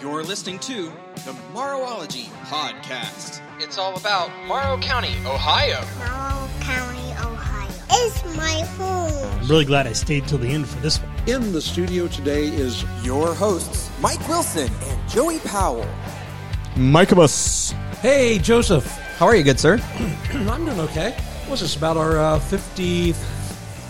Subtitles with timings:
[0.00, 0.92] You're listening to
[1.24, 3.40] the Morrowology Podcast.
[3.58, 5.84] It's all about Morrow County, Ohio.
[5.98, 7.68] Morrow County, Ohio.
[7.90, 9.40] It's my home.
[9.40, 11.10] I'm really glad I stayed till the end for this one.
[11.26, 15.84] In the studio today is Your hosts, Mike Wilson and Joey Powell.
[16.76, 17.72] Micabus.
[18.00, 18.86] Hey Joseph.
[19.16, 19.80] How are you, good sir?
[20.32, 21.10] I'm doing okay.
[21.48, 23.14] What's this about our uh, 55th,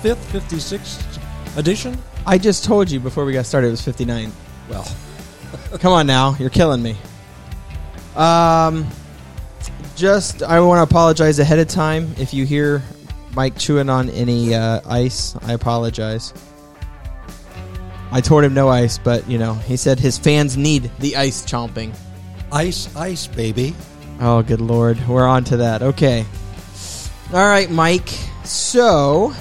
[0.02, 1.98] 56th edition?
[2.24, 4.32] I just told you before we got started it was 59.
[4.70, 4.86] Well,
[5.76, 6.96] Come on now, you're killing me.
[8.16, 8.86] Um,
[9.94, 12.82] just I want to apologize ahead of time if you hear
[13.34, 15.36] Mike chewing on any uh, ice.
[15.42, 16.32] I apologize.
[18.10, 21.44] I told him no ice, but you know he said his fans need the ice
[21.44, 21.94] chomping.
[22.50, 23.74] ice, ice, baby.
[24.20, 25.82] Oh, good lord, we're on to that.
[25.82, 26.24] Okay,
[27.32, 28.08] all right, Mike.
[28.44, 29.34] So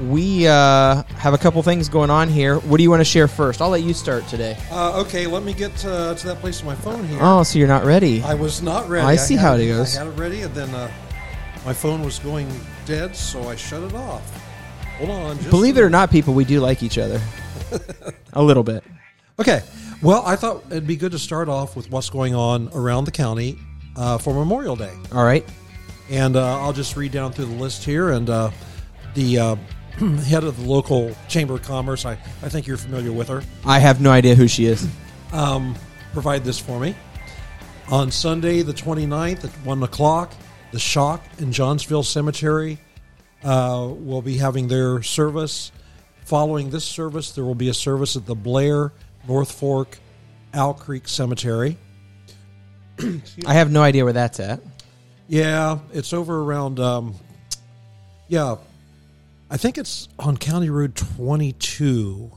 [0.00, 2.58] we uh, have a couple things going on here.
[2.60, 3.60] What do you want to share first?
[3.60, 4.56] I'll let you start today.
[4.70, 7.18] Uh, okay, let me get uh, to that place on my phone here.
[7.20, 8.22] Oh, so you're not ready?
[8.22, 9.06] I was not ready.
[9.06, 9.96] I see had how it goes.
[9.96, 10.90] I had it ready, and then uh,
[11.64, 12.48] my phone was going
[12.86, 14.22] dead, so I shut it off.
[14.98, 15.36] Hold on.
[15.38, 17.20] Just Believe it or not, people, we do like each other.
[18.32, 18.84] a little bit.
[19.38, 19.62] Okay.
[20.02, 23.10] Well, I thought it'd be good to start off with what's going on around the
[23.10, 23.58] county
[23.96, 24.92] uh, for Memorial Day.
[25.12, 25.44] All right.
[26.10, 28.10] And uh, I'll just read down through the list here.
[28.10, 28.50] And uh,
[29.14, 29.56] the uh,
[30.26, 33.78] head of the local Chamber of Commerce, I, I think you're familiar with her, I
[33.78, 34.86] have no idea who she is.
[35.32, 35.74] um,
[36.12, 36.94] provide this for me.
[37.90, 40.32] On Sunday, the 29th at 1 o'clock,
[40.72, 42.78] the Shock in Johnsville Cemetery
[43.42, 45.72] uh, will be having their service.
[46.24, 48.92] Following this service, there will be a service at the Blair
[49.26, 49.98] North Fork
[50.52, 51.78] Owl Creek Cemetery.
[53.46, 54.60] I have no idea where that's at.
[55.28, 56.80] Yeah, it's over around.
[56.80, 57.14] Um,
[58.28, 58.56] yeah,
[59.50, 62.30] I think it's on County Road 22,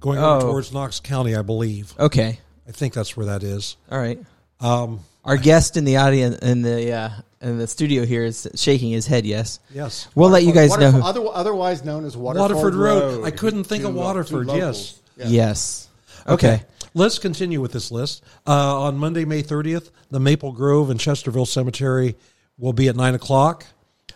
[0.00, 0.50] going over Oh.
[0.50, 1.94] towards Knox County, I believe.
[1.98, 2.38] Okay.
[2.68, 3.76] I think that's where that is.
[3.90, 4.18] All right.
[4.60, 7.10] Um, Our guest in the audience in the uh,
[7.40, 9.24] in the studio here is shaking his head.
[9.26, 9.60] Yes.
[9.72, 10.90] yes, We'll let you guys know.
[10.90, 13.16] Waterford- Who, other- otherwise known as Waterford, Waterford Road.
[13.18, 13.24] Road.
[13.24, 15.00] I couldn't think of To lo- to Waterford, locals.
[15.16, 15.30] yes.
[15.30, 15.88] Yes.
[16.26, 16.62] Okay.
[16.94, 18.22] Let's continue with this list.
[18.46, 22.16] Uh, on Monday, May 30th, the Maple Grove and Chesterville Cemetery
[22.58, 23.64] will be at 9 o'clock.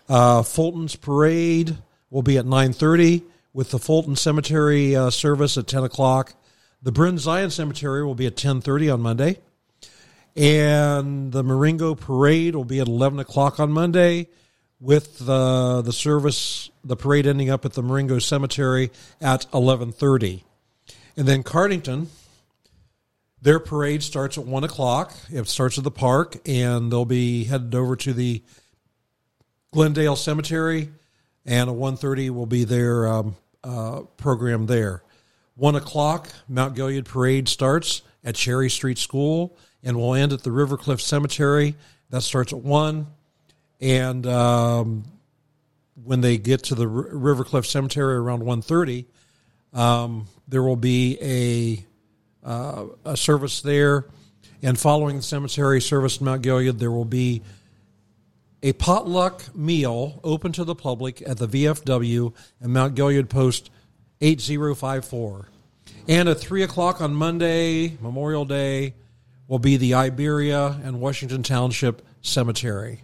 [0.09, 1.77] Uh, Fulton's Parade
[2.15, 6.33] will be at 9.30 with the Fulton Cemetery uh, service at 10 o'clock.
[6.81, 9.39] The Bryn Zion Cemetery will be at 10.30 on Monday.
[10.33, 14.29] And the Marengo Parade will be at 11 o'clock on Monday
[14.79, 20.41] with the, the service, the parade ending up at the Marengo Cemetery at 11.30.
[21.17, 22.07] And then Cardington,
[23.41, 25.13] their parade starts at one o'clock.
[25.29, 28.41] It starts at the park, and they'll be headed over to the
[29.73, 30.91] Glendale Cemetery,
[31.45, 35.03] and a one thirty will be their um, uh, program there.
[35.55, 40.49] One o'clock, Mount Gilead Parade starts at Cherry Street School, and will end at the
[40.49, 41.75] Rivercliff Cemetery.
[42.09, 43.07] That starts at one,
[43.79, 45.03] and um,
[46.03, 49.05] when they get to the Rivercliff Cemetery around one thirty,
[49.73, 51.85] um, there will be a
[52.47, 54.05] uh, a service there,
[54.61, 57.41] and following the cemetery service in Mount Gilead, there will be
[58.65, 63.69] a potluck meal open to the public at the VFW and Mount Gilead Post
[64.21, 65.49] 8054.
[66.07, 68.95] And at 3 o'clock on Monday, Memorial Day,
[69.47, 73.03] will be the Iberia and Washington Township Cemetery.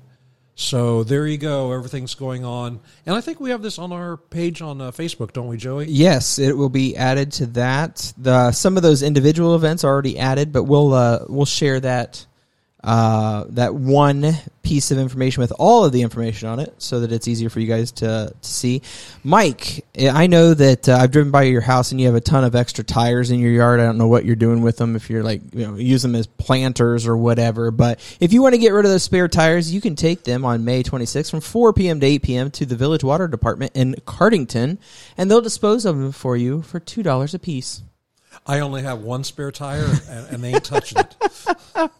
[0.55, 1.71] So there you go.
[1.73, 2.79] Everything's going on.
[3.05, 5.85] And I think we have this on our page on uh, Facebook, don't we, Joey?
[5.85, 8.11] Yes, it will be added to that.
[8.17, 12.25] The some of those individual events are already added, but we'll uh, we'll share that
[12.83, 14.33] uh, that one
[14.63, 17.59] piece of information with all of the information on it, so that it's easier for
[17.59, 18.81] you guys to to see.
[19.23, 22.43] Mike, I know that uh, I've driven by your house and you have a ton
[22.43, 23.79] of extra tires in your yard.
[23.79, 24.95] I don't know what you're doing with them.
[24.95, 28.55] If you're like you know use them as planters or whatever, but if you want
[28.55, 31.41] to get rid of those spare tires, you can take them on May 26th from
[31.41, 31.99] 4 p.m.
[31.99, 32.51] to 8 p.m.
[32.51, 34.77] to the Village Water Department in Cardington,
[35.17, 37.83] and they'll dispose of them for you for two dollars a piece.
[38.45, 41.15] I only have one spare tire, and, and they ain't touching it.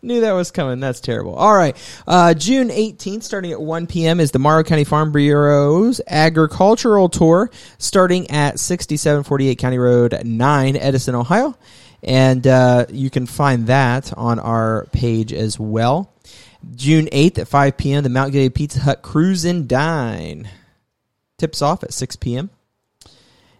[0.00, 0.78] Knew that was coming.
[0.78, 1.34] That's terrible.
[1.34, 1.76] All right.
[2.06, 7.50] Uh, June 18th, starting at 1 p.m., is the Morrow County Farm Bureau's agricultural tour,
[7.78, 11.56] starting at 6748 County Road 9, Edison, Ohio.
[12.04, 16.12] And uh, you can find that on our page as well.
[16.74, 20.48] June 8th at 5 p.m., the Mount Gilead Pizza Hut Cruise and Dine.
[21.38, 22.50] Tips off at 6 p.m.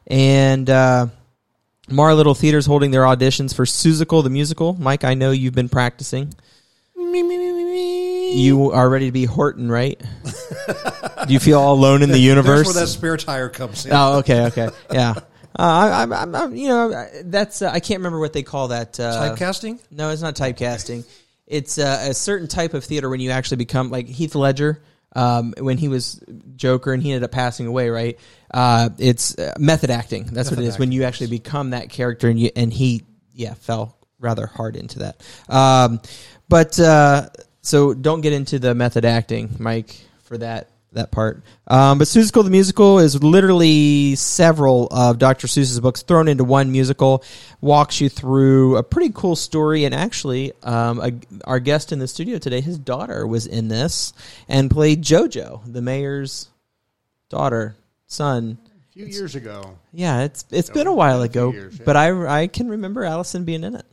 [0.06, 1.08] And uh,
[1.90, 4.74] Mar Little Theater's holding their auditions for Seussical the musical.
[4.74, 6.34] Mike, I know you've been practicing.
[6.96, 10.00] You are ready to be Horton, right?
[11.26, 12.66] Do you feel all alone in the universe?
[12.66, 13.92] That's where that spare tire comes in.
[13.92, 15.14] Oh, okay, okay, yeah.
[15.58, 18.68] Uh, I, I'm, I'm, I'm, you know, that's uh, I can't remember what they call
[18.68, 19.00] that.
[19.00, 19.80] Uh, Typecasting?
[19.90, 21.04] No, it's not typecasting.
[21.46, 24.80] It's uh, a certain type of theater when you actually become like Heath Ledger.
[25.14, 26.22] Um, when he was
[26.56, 28.18] Joker and he ended up passing away, right?
[28.52, 30.24] Uh, it's uh, method acting.
[30.24, 30.78] That's what it is.
[30.78, 35.00] When you actually become that character, and you and he, yeah, fell rather hard into
[35.00, 35.22] that.
[35.48, 36.00] Um,
[36.48, 37.28] but uh,
[37.62, 39.94] so don't get into the method acting, Mike,
[40.24, 41.42] for that that part.
[41.66, 45.46] Um, but Seussical the musical is literally several of Dr.
[45.46, 47.22] Seuss's books thrown into one musical.
[47.60, 51.12] Walks you through a pretty cool story, and actually, um, a,
[51.44, 54.12] our guest in the studio today, his daughter was in this
[54.48, 56.48] and played JoJo, the mayor's
[57.28, 57.76] daughter,
[58.06, 58.58] son.
[58.90, 59.78] A few years ago.
[59.92, 61.84] Yeah, it's it's been a while been a few ago, years, yeah.
[61.84, 63.86] but I I can remember Allison being in it.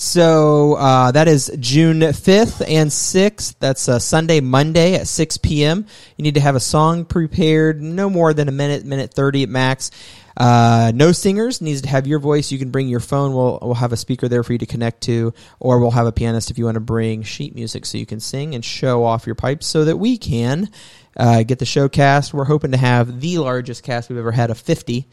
[0.00, 3.56] So uh, that is June fifth and sixth.
[3.58, 5.86] That's uh, Sunday, Monday at six p.m.
[6.16, 9.48] You need to have a song prepared, no more than a minute, minute thirty at
[9.48, 9.90] max.
[10.36, 12.52] Uh, no singers needs to have your voice.
[12.52, 13.34] You can bring your phone.
[13.34, 16.12] We'll we'll have a speaker there for you to connect to, or we'll have a
[16.12, 19.26] pianist if you want to bring sheet music so you can sing and show off
[19.26, 20.70] your pipes so that we can
[21.16, 22.32] uh, get the show cast.
[22.32, 25.08] We're hoping to have the largest cast we've ever had of fifty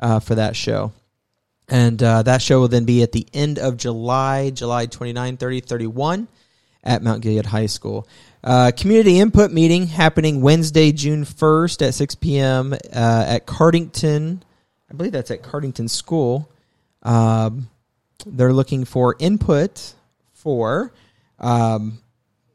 [0.00, 0.90] uh, for that show.
[1.68, 5.60] And uh, that show will then be at the end of July, July 29, 30,
[5.60, 6.28] 31
[6.84, 8.06] at Mount Gilead High School.
[8.44, 12.72] Uh, community input meeting happening Wednesday, June 1st at 6 p.m.
[12.72, 12.76] Uh,
[13.26, 14.40] at Cardington.
[14.88, 16.48] I believe that's at Cardington School.
[17.02, 17.68] Um,
[18.24, 19.94] they're looking for input
[20.32, 20.92] for
[21.40, 21.98] um,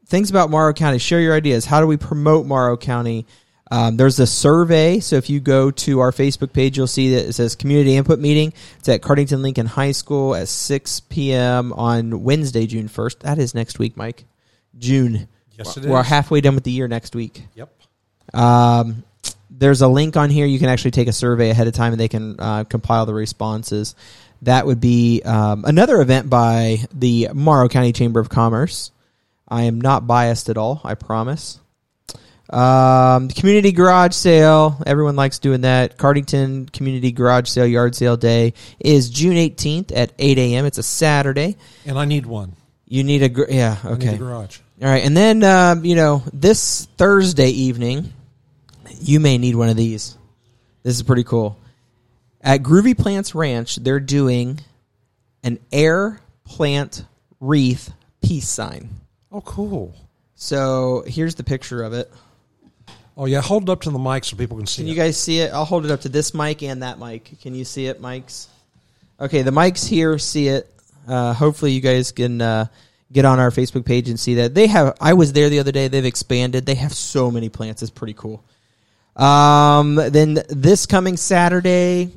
[0.06, 0.98] things about Morrow County.
[0.98, 1.66] Share your ideas.
[1.66, 3.26] How do we promote Morrow County?
[3.72, 5.00] Um, there's a survey.
[5.00, 8.18] So if you go to our Facebook page, you'll see that it says community input
[8.18, 8.52] meeting.
[8.78, 11.72] It's at Cardington Lincoln High School at 6 p.m.
[11.72, 13.20] on Wednesday, June 1st.
[13.20, 14.26] That is next week, Mike.
[14.78, 15.26] June.
[15.56, 16.06] Yes, it We're is.
[16.06, 17.44] halfway done with the year next week.
[17.54, 17.72] Yep.
[18.34, 19.04] Um,
[19.48, 20.44] there's a link on here.
[20.44, 23.14] You can actually take a survey ahead of time, and they can uh, compile the
[23.14, 23.94] responses.
[24.42, 28.90] That would be um, another event by the Morrow County Chamber of Commerce.
[29.48, 30.82] I am not biased at all.
[30.84, 31.58] I promise.
[32.50, 34.82] Um, the community garage sale.
[34.86, 35.96] Everyone likes doing that.
[35.96, 40.66] Cardington Community Garage Sale Yard Sale Day is June 18th at 8 a.m.
[40.66, 41.56] It's a Saturday.
[41.86, 42.56] And I need one.
[42.86, 44.58] You need a gr- yeah I need okay garage.
[44.82, 48.12] all right, and then um, you know this Thursday evening,
[49.00, 50.18] you may need one of these.
[50.82, 51.58] This is pretty cool.
[52.42, 54.60] At Groovy Plants Ranch, they're doing
[55.42, 57.06] an air plant
[57.40, 58.90] wreath peace sign.
[59.30, 59.94] Oh, cool.
[60.34, 62.12] So here's the picture of it.
[63.16, 63.40] Oh, yeah.
[63.42, 64.90] Hold it up to the mic so people can see Can it.
[64.90, 65.52] you guys see it?
[65.52, 67.40] I'll hold it up to this mic and that mic.
[67.42, 68.46] Can you see it, mics?
[69.20, 70.68] Okay, the mics here see it.
[71.06, 72.66] Uh, hopefully, you guys can uh,
[73.12, 74.96] get on our Facebook page and see that they have.
[75.00, 75.88] I was there the other day.
[75.88, 76.64] They've expanded.
[76.64, 77.82] They have so many plants.
[77.82, 78.42] It's pretty cool.
[79.16, 82.10] Um, then this coming Saturday,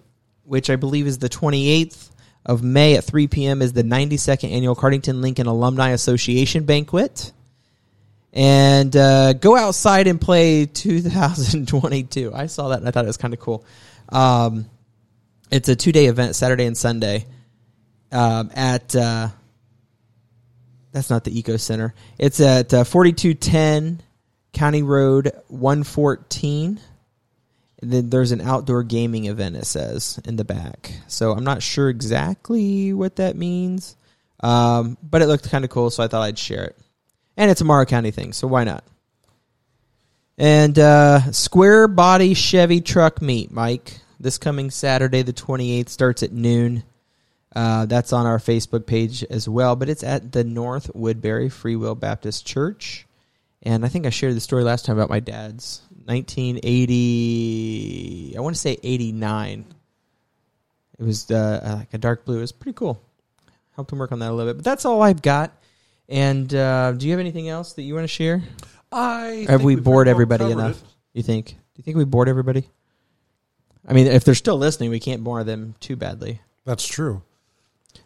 [0.45, 2.09] which I believe is the 28th
[2.45, 7.33] of May at 3 p.m., is the 92nd annual Cardington Lincoln Alumni Association banquet.
[8.35, 12.33] And uh, go outside and play 2022.
[12.35, 13.65] I saw that and I thought it was kind of cool.
[14.09, 14.69] Um,
[15.49, 17.25] it's a two day event, Saturday and Sunday,
[18.11, 19.29] um, at uh,
[20.91, 21.93] that's not the Eco Center.
[22.17, 24.01] It's at uh, 4210
[24.53, 26.79] County Road 114.
[27.81, 30.93] And then there's an outdoor gaming event, it says in the back.
[31.07, 33.95] So I'm not sure exactly what that means,
[34.39, 36.77] um, but it looked kind of cool, so I thought I'd share it.
[37.37, 38.83] And it's a Morrow County thing, so why not?
[40.37, 43.99] And uh, Square Body Chevy Truck Meet, Mike.
[44.19, 46.83] This coming Saturday, the 28th, starts at noon.
[47.55, 51.77] Uh, that's on our Facebook page as well, but it's at the North Woodbury Free
[51.77, 53.07] Will Baptist Church.
[53.63, 58.35] And I think I shared the story last time about my dad's 1980.
[58.37, 59.65] I want to say 89.
[60.99, 62.37] It was uh, like a dark blue.
[62.37, 63.01] It was pretty cool.
[63.75, 64.57] Helped him work on that a little bit.
[64.57, 65.51] But that's all I've got.
[66.07, 68.43] And uh, do you have anything else that you want to share?
[68.91, 70.81] I Have think we bored well everybody enough?
[70.81, 70.87] it.
[71.13, 71.47] You think?
[71.47, 72.69] Do you think we bored everybody?
[73.87, 76.41] I mean, if they're still listening, we can't bore them too badly.
[76.65, 77.21] That's true.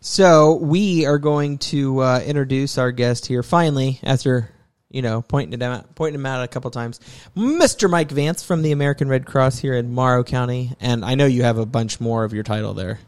[0.01, 4.50] So we are going to uh, introduce our guest here finally, after
[4.89, 7.00] you know pointing him out, pointing him out a couple times,
[7.36, 7.89] Mr.
[7.89, 11.44] Mike Vance from the American Red Cross here in Morrow County, and I know you
[11.44, 13.00] have a bunch more of your title there.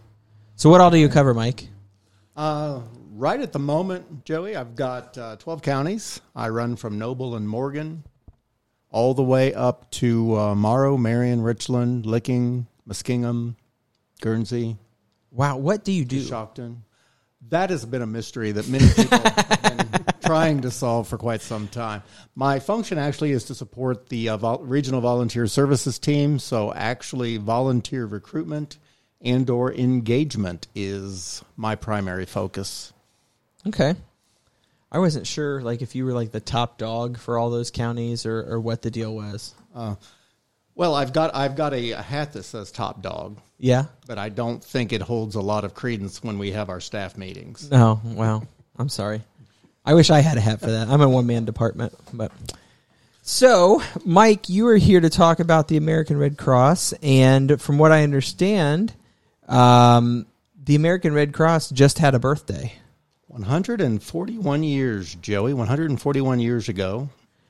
[0.56, 1.68] So what all do you cover, Mike?
[2.36, 2.82] Uh,
[3.22, 6.22] right at the moment, Joey, I've got uh, 12 counties.
[6.36, 8.04] I run from Noble and Morgan
[8.90, 13.56] all the way up to uh, Morrow, Marion, Richland, Licking, Muskingum,
[14.22, 14.78] Guernsey,
[15.32, 16.22] Wow, what do you do?
[16.22, 16.78] Coshocton.
[17.50, 21.42] That has been a mystery that many people have been trying to solve for quite
[21.42, 22.04] some time.
[22.36, 26.38] My function actually is to support the uh, vol- regional volunteer services team.
[26.38, 28.78] So actually, volunteer recruitment
[29.22, 32.92] and or engagement is my primary focus.
[33.68, 33.96] Okay.
[34.91, 38.25] I wasn't sure, like, if you were like the top dog for all those counties,
[38.25, 39.53] or, or what the deal was.
[40.75, 43.86] Well, I've got I've got a, a hat that says top dog, Yeah.
[44.08, 47.18] but I don't think it holds a lot of credence when we have our staff
[47.18, 47.70] meetings.
[47.70, 48.01] No.
[48.03, 48.44] Wow.
[48.77, 49.22] I'm sorry.
[49.86, 50.88] I wish I had a hat for that.
[50.89, 52.32] I'm a one man department, but.
[53.24, 57.91] So, Mike, you are here to talk about the American Red Cross, and from what
[57.91, 58.94] I understand,
[59.48, 60.25] um,
[60.63, 62.74] the American Red Cross just had a birthday.
[63.32, 65.54] 141 years, Joey.
[65.54, 67.10] 141 years ago,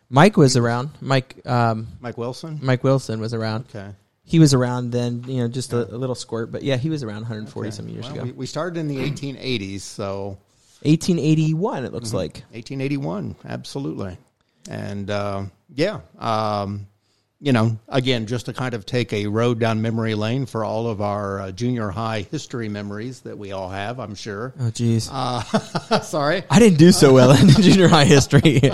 [0.09, 0.91] Mike was around.
[1.01, 2.59] Mike, um, Mike Wilson.
[2.61, 3.65] Mike Wilson was around.
[3.69, 3.89] Okay.
[4.23, 7.03] He was around then, you know, just a, a little squirt, but yeah, he was
[7.03, 8.23] around 140 some years Well, ago.
[8.25, 10.37] We, we started in the 1880s, so
[10.83, 12.43] 1881, it looks like.
[12.51, 14.17] 1881, absolutely.
[14.69, 16.87] And uh, yeah, um,
[17.41, 20.87] you know, again, just to kind of take a road down memory lane for all
[20.87, 24.53] of our uh, junior high history memories that we all have, I'm sure.
[24.59, 25.09] Oh, jeez.
[26.03, 26.43] Sorry.
[26.51, 28.61] I didn't do so well in junior high history.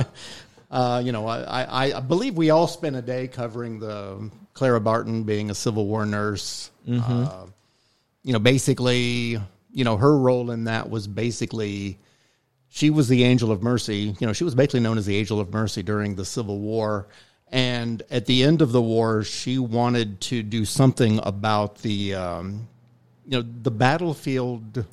[0.70, 4.82] Uh, you know, I, I, I believe we all spent a day covering the Clara
[4.82, 6.70] Barton being a Civil War nurse.
[6.86, 7.46] Uh,
[8.22, 9.40] you know, basically,
[9.72, 12.00] you know, her role in that was basically
[12.68, 14.14] she was the angel of mercy.
[14.20, 17.08] You know, she was basically known as the angel of mercy during the Civil War.
[17.51, 22.68] And at the end of the war, she wanted to do something about the, um,
[23.25, 24.86] you know, the battlefield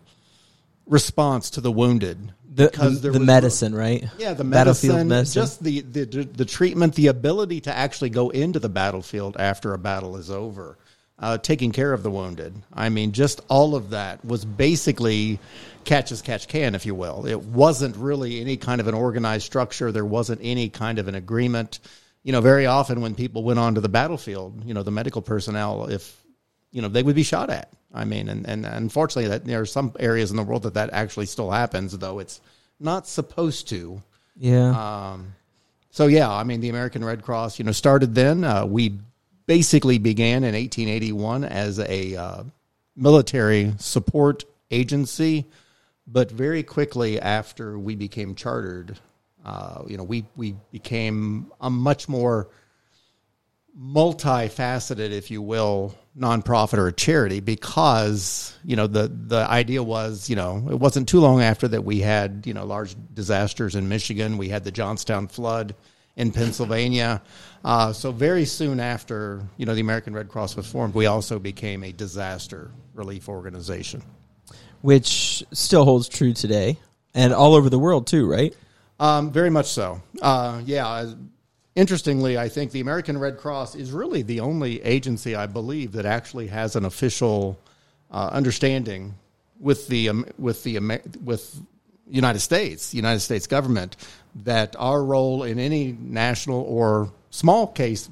[0.87, 2.33] response to the wounded.
[2.49, 4.05] the Because the, the was- medicine, right?
[4.19, 5.43] yeah, the Battlefield medicine, medicine.
[5.43, 9.79] just the, the the treatment, the ability to actually go into the battlefield after a
[9.79, 10.77] battle is over,
[11.19, 12.55] uh, taking care of the wounded.
[12.73, 15.39] I mean, just all of that was basically
[15.85, 17.27] catch as catch can, if you will.
[17.27, 19.91] It wasn't really any kind of an organized structure.
[19.91, 21.81] There wasn't any kind of an agreement.
[22.25, 25.87] You know, very often when people went onto the battlefield, you know, the medical personnel,
[25.87, 26.21] if
[26.73, 27.71] you know, they would be shot at.
[27.93, 30.91] I mean, and, and unfortunately, that there are some areas in the world that that
[30.93, 32.41] actually still happens, though it's
[32.81, 34.03] not supposed to.
[34.37, 35.13] yeah.
[35.13, 35.35] Um,
[35.91, 38.43] so yeah, I mean, the American Red Cross, you know, started then.
[38.43, 38.99] Uh, we
[39.47, 42.43] basically began in 1881 as a uh,
[42.97, 45.45] military support agency,
[46.07, 48.99] but very quickly after we became chartered,
[49.45, 52.49] uh, you know, we we became a much more
[53.79, 60.31] multifaceted, if you will, nonprofit or a charity because you know the the idea was
[60.31, 63.89] you know it wasn't too long after that we had you know large disasters in
[63.89, 64.39] Michigan.
[64.39, 65.75] We had the Johnstown flood
[66.17, 67.21] in Pennsylvania.
[67.65, 71.39] Uh, so very soon after you know the American Red Cross was formed, we also
[71.39, 74.03] became a disaster relief organization.
[74.81, 76.79] Which still holds true today
[77.15, 78.55] and all over the world too, right?
[79.01, 80.01] Um, very much so.
[80.23, 81.13] Uh, yeah.
[81.75, 86.07] Interestingly, I think the American Red Cross is really the only agency I believe that
[86.07, 87.59] actually has an official
[88.13, 89.15] uh, understanding
[89.59, 91.61] with the um, with the Amer- with
[92.09, 93.97] United States, United States government,
[94.45, 98.09] that our role in any national or small case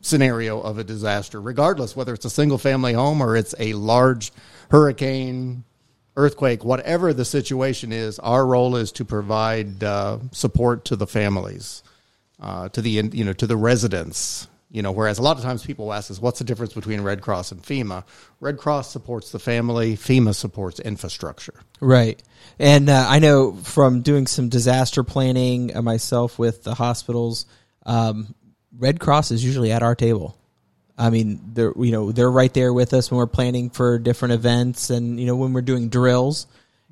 [0.00, 4.32] scenario of a disaster, regardless whether it's a single family home or it's a large
[4.70, 5.64] hurricane,
[6.16, 11.82] earthquake, whatever the situation is, our role is to provide uh, support to the families,
[12.40, 14.48] uh, to the you know to the residents.
[14.70, 17.20] You know, whereas a lot of times people ask us, "What's the difference between Red
[17.20, 18.04] Cross and FEMA?"
[18.40, 19.96] Red Cross supports the family.
[19.96, 21.54] FEMA supports infrastructure.
[21.80, 22.22] Right.
[22.58, 27.44] And uh, I know from doing some disaster planning uh, myself with the hospitals,
[27.84, 28.34] um,
[28.78, 30.38] Red Cross is usually at our table.
[30.98, 34.34] I mean, they're you know they're right there with us when we're planning for different
[34.34, 36.46] events, and you know when we're doing drills,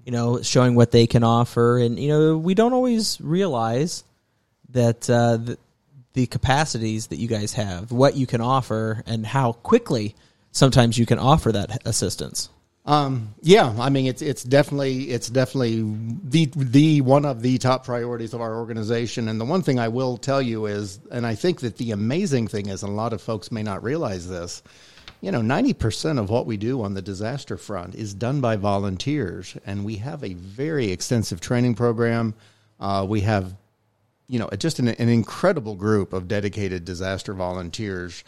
[0.04, 4.04] you know showing what they can offer, and you know we don't always realize
[4.70, 5.58] that uh, the,
[6.14, 10.14] the capacities that you guys have, what you can offer, and how quickly
[10.52, 12.48] sometimes you can offer that assistance.
[12.90, 15.80] Um, yeah, I mean it's it's definitely it's definitely
[16.24, 19.28] the the one of the top priorities of our organization.
[19.28, 22.48] And the one thing I will tell you is, and I think that the amazing
[22.48, 24.60] thing is, and a lot of folks may not realize this,
[25.20, 28.56] you know, ninety percent of what we do on the disaster front is done by
[28.56, 32.34] volunteers, and we have a very extensive training program.
[32.80, 33.54] Uh, we have
[34.26, 38.22] you know, just an, an incredible group of dedicated disaster volunteers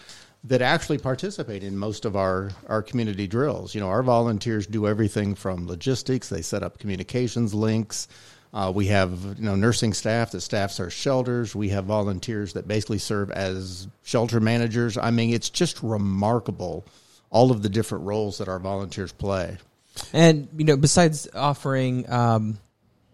[0.45, 3.75] that actually participate in most of our, our community drills.
[3.75, 8.09] You know, our volunteers do everything from logistics, they set up communications links.
[8.55, 11.55] Uh, we have you know nursing staff that staffs our shelters.
[11.55, 14.99] We have volunteers that basically serve as shelter managers.
[14.99, 16.85] I mean, it's just remarkable
[17.31, 19.57] all of the different roles that our volunteers play.
[20.13, 22.59] And you know, besides offering um,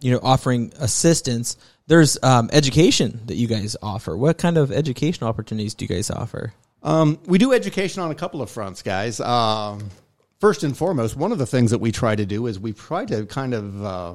[0.00, 1.56] you know, offering assistance.
[1.86, 4.16] There's um, education that you guys offer.
[4.16, 6.52] What kind of educational opportunities do you guys offer?
[6.82, 9.20] Um, we do education on a couple of fronts, guys.
[9.20, 9.90] Um,
[10.38, 13.04] first and foremost, one of the things that we try to do is we try
[13.06, 14.14] to kind of uh,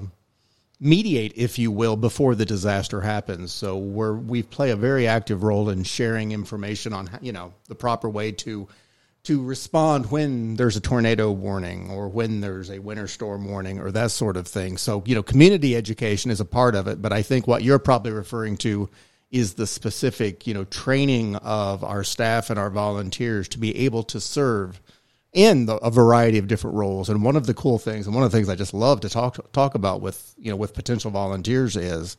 [0.79, 3.51] mediate, if you will, before the disaster happens.
[3.51, 7.75] So we're, we play a very active role in sharing information on you know the
[7.75, 8.67] proper way to
[9.24, 13.89] to respond when there's a tornado warning or when there's a winter storm warning or
[13.89, 14.77] that sort of thing.
[14.77, 17.79] So, you know, community education is a part of it, but I think what you're
[17.79, 18.89] probably referring to
[19.33, 24.03] is the specific, you know, training of our staff and our volunteers to be able
[24.03, 24.79] to serve
[25.33, 27.09] in the, a variety of different roles.
[27.09, 29.09] And one of the cool things, and one of the things I just love to
[29.09, 32.15] talk talk about with you know with potential volunteers is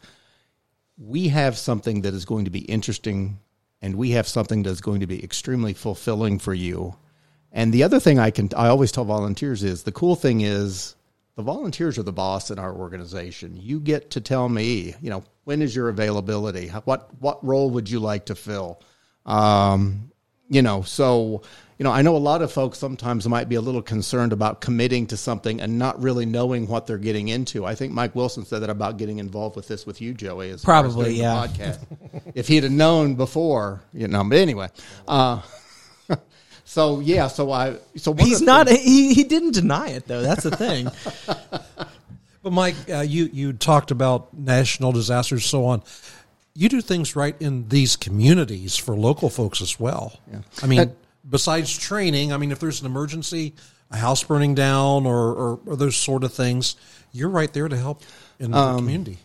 [0.98, 3.38] we have something that is going to be interesting,
[3.80, 6.96] and we have something that's going to be extremely fulfilling for you.
[7.52, 10.96] And the other thing I can I always tell volunteers is the cool thing is
[11.36, 13.56] the volunteers are the boss in our organization.
[13.56, 16.68] You get to tell me, you know, when is your availability?
[16.68, 18.80] What what role would you like to fill?
[19.26, 20.12] Um,
[20.48, 21.42] you know, so
[21.78, 24.60] you know, I know a lot of folks sometimes might be a little concerned about
[24.60, 27.66] committing to something and not really knowing what they're getting into.
[27.66, 30.50] I think Mike Wilson said that about getting involved with this with you, Joey.
[30.50, 31.46] As as Probably, yeah.
[31.48, 31.80] podcast.
[32.34, 34.22] if he'd have known before, you know.
[34.22, 34.68] But anyway,
[35.08, 35.42] uh,
[36.64, 38.66] so yeah, so I so one He's not.
[38.68, 40.22] things- He he didn't deny it though.
[40.22, 40.88] That's the thing.
[42.42, 45.82] But Mike, uh, you you talked about national disasters, so on.
[46.54, 50.20] You do things right in these communities for local folks as well.
[50.30, 50.40] Yeah.
[50.62, 50.94] I mean, That-
[51.28, 53.54] besides training, I mean, if there's an emergency,
[53.90, 56.76] a house burning down, or, or, or those sort of things,
[57.12, 58.02] you're right there to help
[58.38, 59.18] in the Um, community.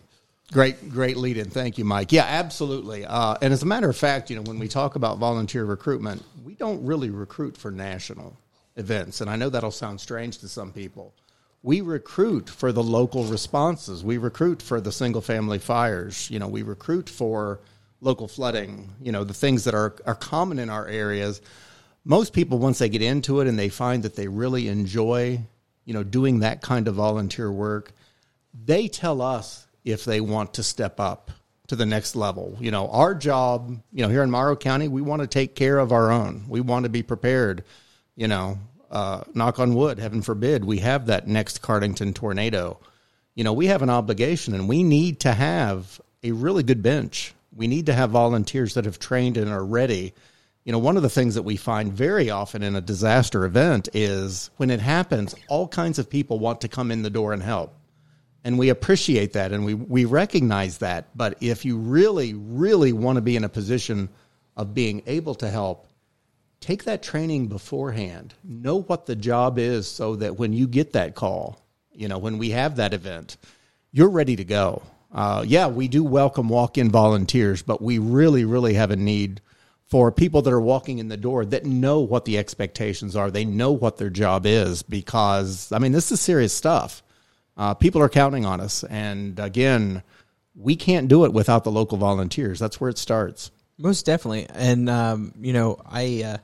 [0.52, 1.48] Great, great lead in.
[1.48, 2.10] Thank you, Mike.
[2.10, 3.04] Yeah, absolutely.
[3.04, 6.24] Uh, and as a matter of fact, you know, when we talk about volunteer recruitment,
[6.44, 8.36] we don't really recruit for national
[8.74, 9.20] events.
[9.20, 11.14] And I know that'll sound strange to some people.
[11.62, 14.02] We recruit for the local responses.
[14.02, 16.28] We recruit for the single family fires.
[16.30, 17.60] You know, we recruit for
[18.00, 21.40] local flooding, you know, the things that are, are common in our areas.
[22.04, 25.38] Most people, once they get into it and they find that they really enjoy,
[25.84, 27.92] you know, doing that kind of volunteer work,
[28.64, 31.30] they tell us if they want to step up
[31.68, 32.56] to the next level.
[32.60, 35.78] You know, our job, you know, here in Morrow County, we want to take care
[35.78, 36.46] of our own.
[36.48, 37.64] We want to be prepared.
[38.16, 38.58] You know,
[38.90, 42.78] uh, knock on wood, heaven forbid, we have that next Cardington tornado.
[43.34, 47.32] You know, we have an obligation and we need to have a really good bench.
[47.54, 50.12] We need to have volunteers that have trained and are ready.
[50.64, 53.88] You know, one of the things that we find very often in a disaster event
[53.94, 57.42] is when it happens, all kinds of people want to come in the door and
[57.42, 57.74] help
[58.44, 61.08] and we appreciate that and we, we recognize that.
[61.14, 64.08] But if you really, really want to be in a position
[64.56, 65.86] of being able to help,
[66.60, 68.34] take that training beforehand.
[68.44, 71.60] Know what the job is so that when you get that call,
[71.92, 73.36] you know, when we have that event,
[73.92, 74.82] you're ready to go.
[75.12, 79.40] Uh, yeah, we do welcome walk in volunteers, but we really, really have a need
[79.86, 83.30] for people that are walking in the door that know what the expectations are.
[83.30, 87.02] They know what their job is because, I mean, this is serious stuff.
[87.60, 88.84] Uh, people are counting on us.
[88.84, 90.02] And again,
[90.54, 92.58] we can't do it without the local volunteers.
[92.58, 93.50] That's where it starts.
[93.76, 96.36] Most definitely, and um, you know, I uh,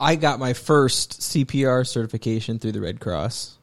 [0.00, 3.56] I got my first CPR certification through the Red Cross,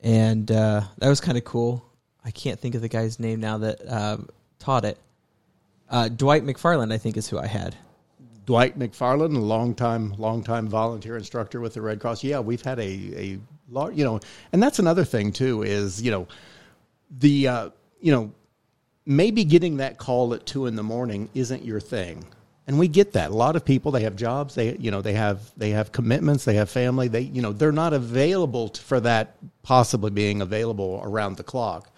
[0.00, 1.84] and uh, that was kind of cool.
[2.22, 4.28] I can't think of the guy's name now that um,
[4.58, 4.98] taught it.
[5.88, 7.74] Uh, Dwight McFarland, I think, is who I had.
[8.44, 12.24] Dwight McFarland, a longtime, longtime volunteer instructor with the Red Cross.
[12.24, 14.20] Yeah, we've had a, a large, you know,
[14.52, 16.28] and that's another thing too is, you know,
[17.10, 18.32] the, uh, you know,
[19.06, 22.24] maybe getting that call at two in the morning isn't your thing.
[22.66, 23.30] And we get that.
[23.30, 26.46] A lot of people, they have jobs, they, you know, they have, they have commitments,
[26.46, 31.02] they have family, they, you know, they're not available to, for that possibly being available
[31.04, 31.90] around the clock.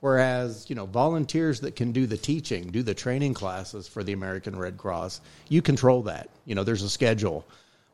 [0.00, 4.12] Whereas, you know, volunteers that can do the teaching, do the training classes for the
[4.12, 6.28] American Red Cross, you control that.
[6.46, 7.46] You know, there's a schedule.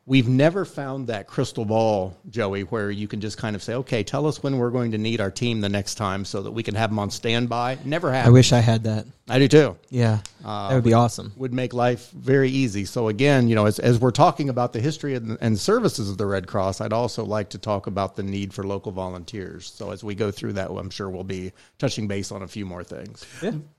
[0.07, 4.03] We've never found that crystal ball, Joey, where you can just kind of say, okay,
[4.03, 6.63] tell us when we're going to need our team the next time so that we
[6.63, 7.77] can have them on standby.
[7.85, 8.25] Never have.
[8.25, 9.05] I wish I had that.
[9.29, 9.77] I do too.
[9.89, 11.31] Yeah, uh, that would be awesome.
[11.37, 12.83] Would make life very easy.
[12.83, 16.17] So again, you know, as, as we're talking about the history and, and services of
[16.17, 19.71] the Red Cross, I'd also like to talk about the need for local volunteers.
[19.73, 22.65] So as we go through that, I'm sure we'll be touching base on a few
[22.65, 23.23] more things.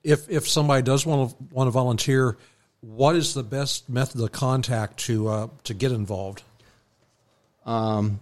[0.02, 2.38] If if somebody does want to want to volunteer,
[2.82, 6.42] what is the best method of contact to uh, to get involved?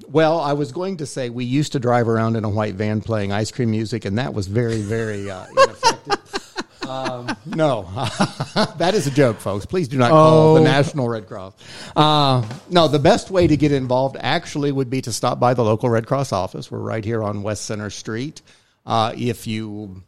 [0.09, 3.01] Well, I was going to say we used to drive around in a white van
[3.01, 6.89] playing ice cream music, and that was very, very uh, ineffective.
[6.89, 7.83] um, no,
[8.77, 9.65] that is a joke, folks.
[9.65, 11.55] Please do not call the National Red Cross.
[11.97, 15.65] Uh, no, the best way to get involved actually would be to stop by the
[15.65, 16.71] local Red Cross office.
[16.71, 18.43] We're right here on West Center Street.
[18.85, 20.03] Uh, if you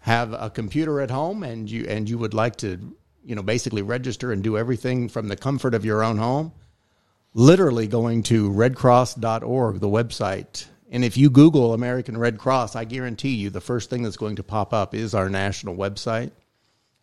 [0.00, 2.94] have a computer at home and you and you would like to,
[3.28, 6.50] you know, basically register and do everything from the comfort of your own home,
[7.34, 10.64] literally going to redcross.org, the website.
[10.90, 14.36] And if you Google American Red Cross, I guarantee you the first thing that's going
[14.36, 16.30] to pop up is our national website.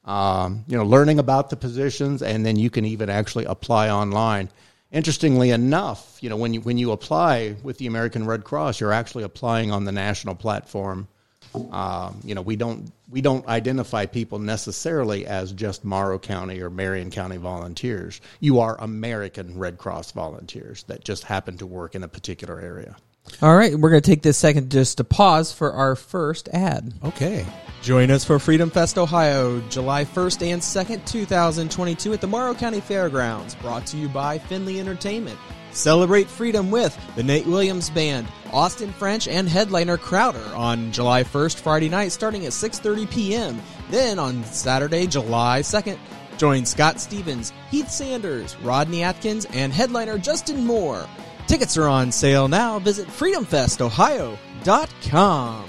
[0.03, 4.49] Um, you know, learning about the positions, and then you can even actually apply online.
[4.91, 8.93] Interestingly enough, you know, when you when you apply with the American Red Cross, you're
[8.93, 11.07] actually applying on the national platform.
[11.71, 16.69] Um, you know, we don't we don't identify people necessarily as just Morrow County or
[16.69, 18.21] Marion County volunteers.
[18.39, 22.95] You are American Red Cross volunteers that just happen to work in a particular area.
[23.41, 26.93] All right, we're going to take this second just to pause for our first ad.
[27.03, 27.45] Okay.
[27.81, 32.79] Join us for Freedom Fest Ohio, July 1st and 2nd, 2022 at the Morrow County
[32.81, 35.37] Fairgrounds, brought to you by Finley Entertainment.
[35.75, 41.59] Celebrate freedom with the Nate Williams Band, Austin French, and headliner Crowder on July 1st,
[41.59, 43.61] Friday night, starting at 6.30 p.m.
[43.89, 45.97] Then on Saturday, July 2nd,
[46.37, 51.05] join Scott Stevens, Heath Sanders, Rodney Atkins, and headliner Justin Moore.
[51.45, 52.79] Tickets are on sale now.
[52.79, 55.65] Visit freedomfestohio.com.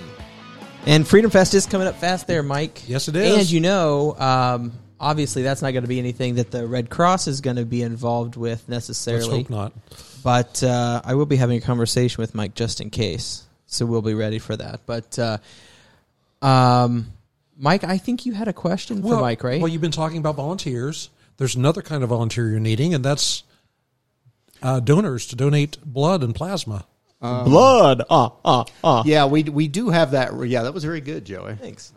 [0.87, 2.89] And Freedom Fest is coming up fast there, Mike.
[2.89, 3.39] Yes, it is.
[3.39, 7.27] And you know, um, obviously, that's not going to be anything that the Red Cross
[7.27, 9.23] is going to be involved with necessarily.
[9.23, 9.43] Let's necessarily.
[9.43, 10.23] hope not.
[10.23, 13.45] But uh, I will be having a conversation with Mike just in case.
[13.67, 14.81] So we'll be ready for that.
[14.87, 15.39] But, uh,
[16.43, 17.13] um,
[17.59, 19.61] Mike, I think you had a question for Mike, right?
[19.61, 21.11] Well, you've been talking about volunteers.
[21.37, 23.43] There's another kind of volunteer you're needing, and that's
[24.63, 26.87] uh, donors to donate blood and plasma.
[27.21, 28.03] Blood.
[28.11, 29.03] Ah, ah, ah.
[29.05, 30.33] Yeah, we we do have that.
[30.47, 31.55] Yeah, that was very good, Joey.
[31.55, 31.93] Thanks.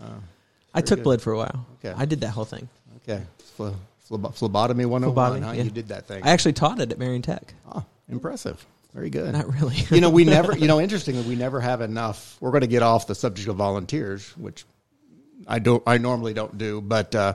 [0.73, 1.03] I took good.
[1.03, 1.65] blood for a while.
[1.83, 1.93] Okay.
[1.95, 2.69] I did that whole thing.
[3.03, 3.23] Okay,
[3.57, 3.75] Phle-
[4.09, 5.53] phlebo- phlebotomy 101, Phlebotomy, huh?
[5.53, 5.63] yeah.
[5.63, 6.23] You did that thing.
[6.23, 7.53] I actually taught it at Marion Tech.
[7.73, 8.65] oh, impressive.
[8.93, 9.33] Very good.
[9.33, 9.75] Not really.
[9.91, 12.37] you know, we never, you know, interestingly, we never have enough.
[12.39, 14.65] We're going to get off the subject of volunteers, which
[15.47, 17.33] I don't, I normally don't do, but, uh,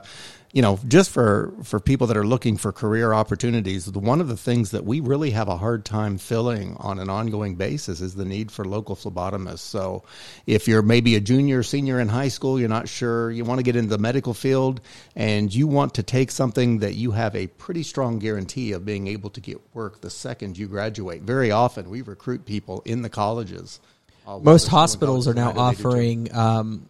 [0.55, 4.37] you know, just for, for people that are looking for career opportunities, one of the
[4.37, 8.23] things that we really have a hard time filling on an ongoing basis is the
[8.23, 9.59] need for local phlebotomists.
[9.59, 10.05] So
[10.47, 13.63] if you're maybe a junior, senior in high school, you're not sure, you want to
[13.63, 14.79] get into the medical field
[15.13, 19.07] and you want to take something that you have a pretty strong guarantee of being
[19.07, 21.21] able to get work the second you graduate.
[21.21, 23.81] Very often we recruit people in the colleges.
[24.25, 25.87] uh, Most hospitals are now either they do too.
[25.89, 26.89] offering um,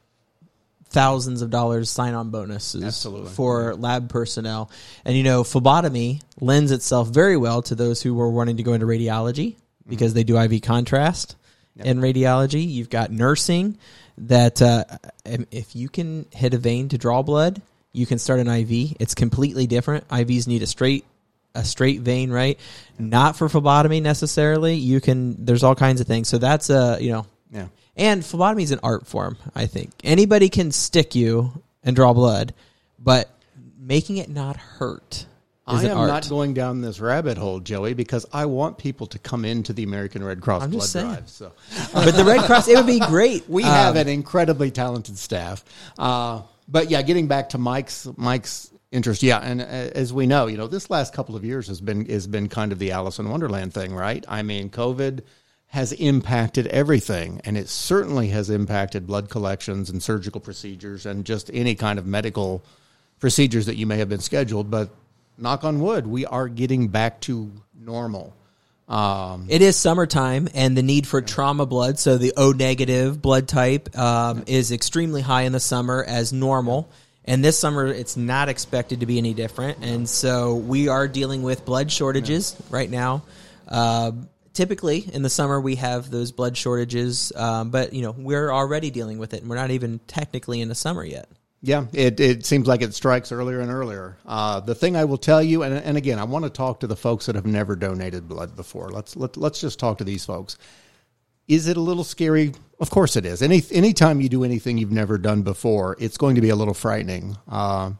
[0.96, 3.30] thousands of dollars sign-on bonuses Absolutely.
[3.30, 4.72] for lab personnel,
[5.04, 8.74] and you know, phlebotomy lends itself very well to those who were wanting to go
[8.74, 11.36] into radiology because they do IV contrast
[11.78, 12.66] in radiology.
[12.66, 13.78] You've got nursing
[14.18, 14.86] that uh,
[15.52, 18.96] if you can hit a vein to draw blood, you can start an IV.
[19.00, 20.08] It's completely different.
[20.08, 21.06] IVs need a straight
[21.54, 22.60] a straight vein, right?
[22.98, 24.76] Not for phlebotomy necessarily.
[24.76, 25.46] You can.
[25.46, 26.28] There's all kinds of things.
[26.28, 27.68] So that's a you know Yeah.
[27.96, 29.92] And phlebotomy is an art form, I think.
[30.04, 31.52] Anybody can stick you
[31.84, 32.54] and draw blood,
[33.00, 33.30] but
[33.80, 35.26] making it not hurt
[35.68, 36.08] is I am art.
[36.08, 39.84] not going down this rabbit hole, Joey, because I want people to come into the
[39.84, 41.08] American Red Cross I'm blood just saying.
[41.08, 41.30] drive.
[41.30, 41.52] So
[41.94, 43.48] but the Red Cross, it would be great.
[43.50, 45.64] we Um, have an incredibly talented staff.
[45.98, 50.48] Uh, but yeah, getting back to Mike's Mike's interest, yeah, and uh, as we know,
[50.48, 53.18] you know, this last couple of years has been has been kind of the Alice
[53.20, 54.24] in Wonderland thing, right?
[54.28, 55.22] I mean, COVID
[55.68, 61.52] has impacted everything, and it certainly has impacted blood collections and surgical procedures and just
[61.54, 62.64] any kind of medical
[63.20, 64.72] procedures that you may have been scheduled.
[64.72, 64.90] But
[65.38, 68.34] knock on wood, we are getting back to normal.
[68.88, 73.48] Um, It is summertime, and the need for trauma blood, so the O negative blood
[73.48, 76.88] type, um, is extremely high in the summer as normal.
[77.26, 79.80] And this summer, it's not expected to be any different.
[79.82, 83.24] And so we are dealing with blood shortages right now.
[83.68, 84.12] Uh,
[84.56, 88.90] typically, in the summer, we have those blood shortages, um, but you know we're already
[88.90, 91.30] dealing with it, and we're not even technically in the summer yet.
[91.62, 94.18] Yeah, it, it seems like it strikes earlier and earlier.
[94.24, 96.88] Uh, the thing I will tell you, and, and again, I want to talk to
[96.88, 98.90] the folks that have never donated blood before.
[98.90, 100.60] Let's let, let's just talk to these folks.
[101.48, 102.54] Is it a little scary?
[102.80, 103.42] Of course it is.
[103.42, 106.74] Any anytime you do anything you've never done before, it's going to be a little
[106.74, 107.36] frightening.
[107.48, 107.92] Uh,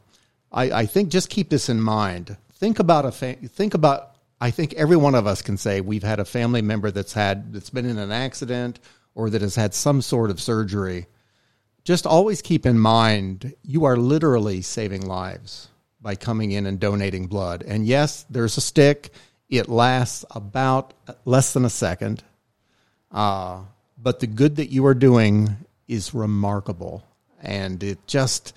[0.52, 2.36] I, I think just keep this in mind.
[2.54, 4.15] Think about a fa- think about.
[4.40, 7.52] I think every one of us can say we've had a family member that's had
[7.52, 8.80] that's been in an accident
[9.14, 11.06] or that has had some sort of surgery
[11.86, 15.68] just always keep in mind you are literally saving lives
[16.00, 17.62] by coming in and donating blood.
[17.62, 19.12] And yes, there's a stick.
[19.48, 20.94] It lasts about
[21.24, 22.24] less than a second.
[23.12, 23.60] Uh,
[23.96, 27.04] but the good that you are doing is remarkable.
[27.40, 28.52] And it just,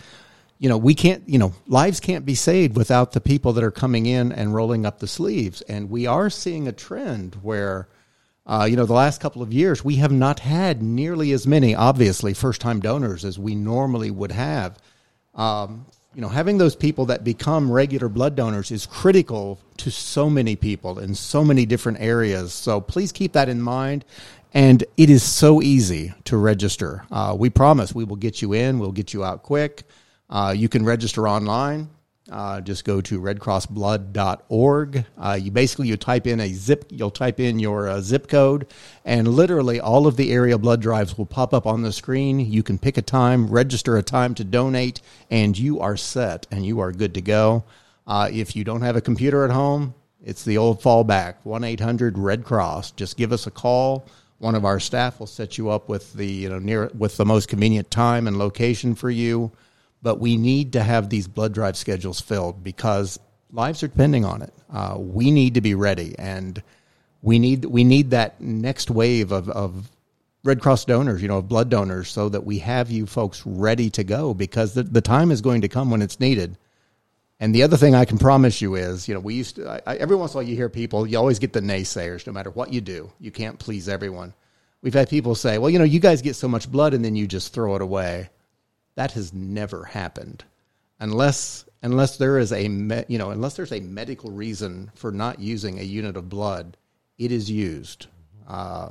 [0.59, 3.71] you know, we can't, you know, lives can't be saved without the people that are
[3.71, 5.61] coming in and rolling up the sleeves.
[5.63, 7.87] And we are seeing a trend where
[8.49, 11.75] Uh, you know, the last couple of years, we have not had nearly as many,
[11.75, 14.79] obviously, first time donors as we normally would have.
[15.35, 20.29] Um, you know, having those people that become regular blood donors is critical to so
[20.29, 22.51] many people in so many different areas.
[22.51, 24.03] So please keep that in mind.
[24.51, 27.03] And it is so easy to register.
[27.11, 29.83] Uh, we promise we will get you in, we'll get you out quick.
[30.29, 31.89] Uh, you can register online.
[32.31, 35.05] Uh, just go to redcrossblood.org.
[35.17, 38.67] Uh, you basically you type in a zip, you'll type in your uh, zip code,
[39.03, 42.39] and literally all of the area blood drives will pop up on the screen.
[42.39, 46.63] You can pick a time, register a time to donate, and you are set and
[46.65, 47.63] you are good to go.
[48.05, 52.17] Uh, if you don't have a computer at home, it's the old fallback 1 800
[52.17, 52.91] Red Cross.
[52.91, 54.05] Just give us a call.
[54.37, 57.25] One of our staff will set you up with the you know near with the
[57.25, 59.51] most convenient time and location for you
[60.01, 63.19] but we need to have these blood drive schedules filled because
[63.51, 64.53] lives are depending on it.
[64.71, 66.61] Uh, we need to be ready, and
[67.21, 69.89] we need we need that next wave of, of
[70.43, 73.89] Red Cross donors, you know, of blood donors, so that we have you folks ready
[73.91, 76.57] to go because the, the time is going to come when it's needed.
[77.41, 79.81] And the other thing I can promise you is, you know, we used to, I,
[79.87, 82.33] I, every once in a while you hear people, you always get the naysayers, no
[82.33, 83.11] matter what you do.
[83.19, 84.33] You can't please everyone.
[84.81, 87.15] We've had people say, well, you know, you guys get so much blood and then
[87.15, 88.29] you just throw it away.
[88.99, 90.43] That has never happened,
[90.99, 95.39] unless unless there is a me, you know unless there's a medical reason for not
[95.39, 96.75] using a unit of blood,
[97.17, 98.07] it is used.
[98.45, 98.89] Uh,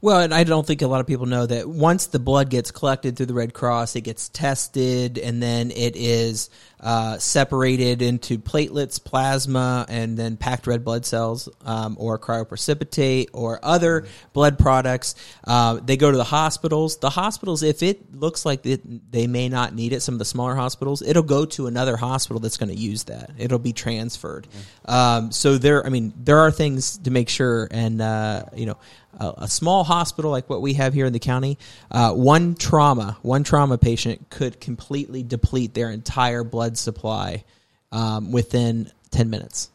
[0.00, 2.70] well, and I don't think a lot of people know that once the blood gets
[2.70, 6.50] collected through the Red Cross, it gets tested and then it is
[6.84, 13.58] uh, separated into platelets, plasma, and then packed red blood cells um, or cryoprecipitate or
[13.62, 15.14] other blood products.
[15.44, 16.98] Uh, they go to the hospitals.
[16.98, 20.26] The hospitals, if it looks like it, they may not need it, some of the
[20.26, 23.30] smaller hospitals, it'll go to another hospital that's going to use that.
[23.38, 24.46] It'll be transferred.
[24.84, 28.76] Um, so there, I mean, there are things to make sure, and uh, you know
[29.18, 31.58] a, a, small hospital like what we have here in the county,
[31.90, 37.44] uh, one trauma, one trauma patient could completely deplete their entire blood supply
[37.92, 39.70] um, within ten minutes.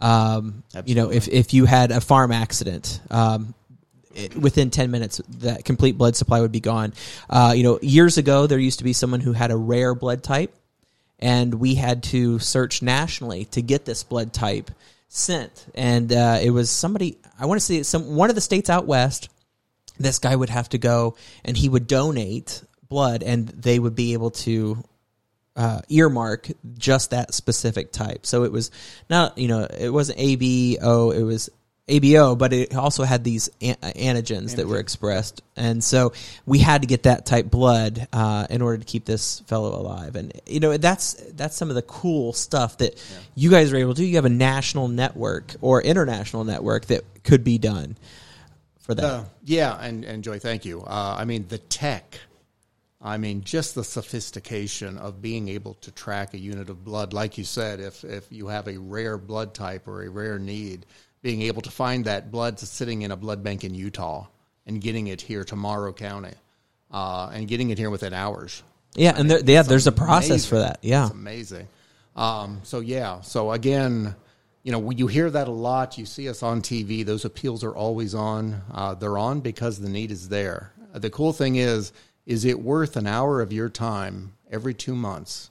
[0.00, 3.54] Um, you know, if if you had a farm accident, um,
[4.14, 6.92] it, within 10 minutes that complete blood supply would be gone
[7.30, 10.22] uh, you know years ago there used to be someone who had a rare blood
[10.22, 10.54] type
[11.20, 14.70] and we had to search nationally to get this blood type
[15.08, 17.18] sent, and uh, it was somebody.
[17.38, 19.28] I want to say some one of the states out west.
[19.98, 24.12] This guy would have to go, and he would donate blood, and they would be
[24.12, 24.82] able to
[25.58, 28.24] uh, earmark just that specific type.
[28.24, 28.70] So it was
[29.10, 31.50] not, you know, it wasn't ABO, it was
[31.88, 36.12] ABO, but it also had these an- antigens that were expressed, and so
[36.46, 40.14] we had to get that type blood uh, in order to keep this fellow alive.
[40.16, 43.18] And you know that's that's some of the cool stuff that yeah.
[43.34, 44.06] you guys are able to do.
[44.06, 47.96] You have a national network or international network that could be done
[48.80, 49.04] for that.
[49.04, 50.82] Uh, yeah, and and Joy, thank you.
[50.82, 52.18] Uh, I mean the tech.
[53.00, 57.38] I mean, just the sophistication of being able to track a unit of blood, like
[57.38, 60.84] you said, if if you have a rare blood type or a rare need,
[61.22, 64.26] being able to find that blood sitting in a blood bank in Utah
[64.66, 66.34] and getting it here to Morrow County
[66.90, 68.62] uh, and getting it here within hours.
[68.94, 69.92] Yeah, and there, yeah, there's amazing.
[70.02, 70.78] a process for that.
[70.82, 71.68] Yeah, it's amazing.
[72.16, 74.14] Um, so yeah, so again,
[74.62, 75.98] you know, you hear that a lot.
[75.98, 78.62] You see us on TV; those appeals are always on.
[78.72, 80.72] Uh, they're on because the need is there.
[80.94, 81.92] The cool thing is,
[82.26, 85.50] is it worth an hour of your time every two months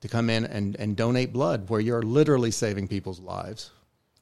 [0.00, 3.70] to come in and, and donate blood, where you're literally saving people's lives?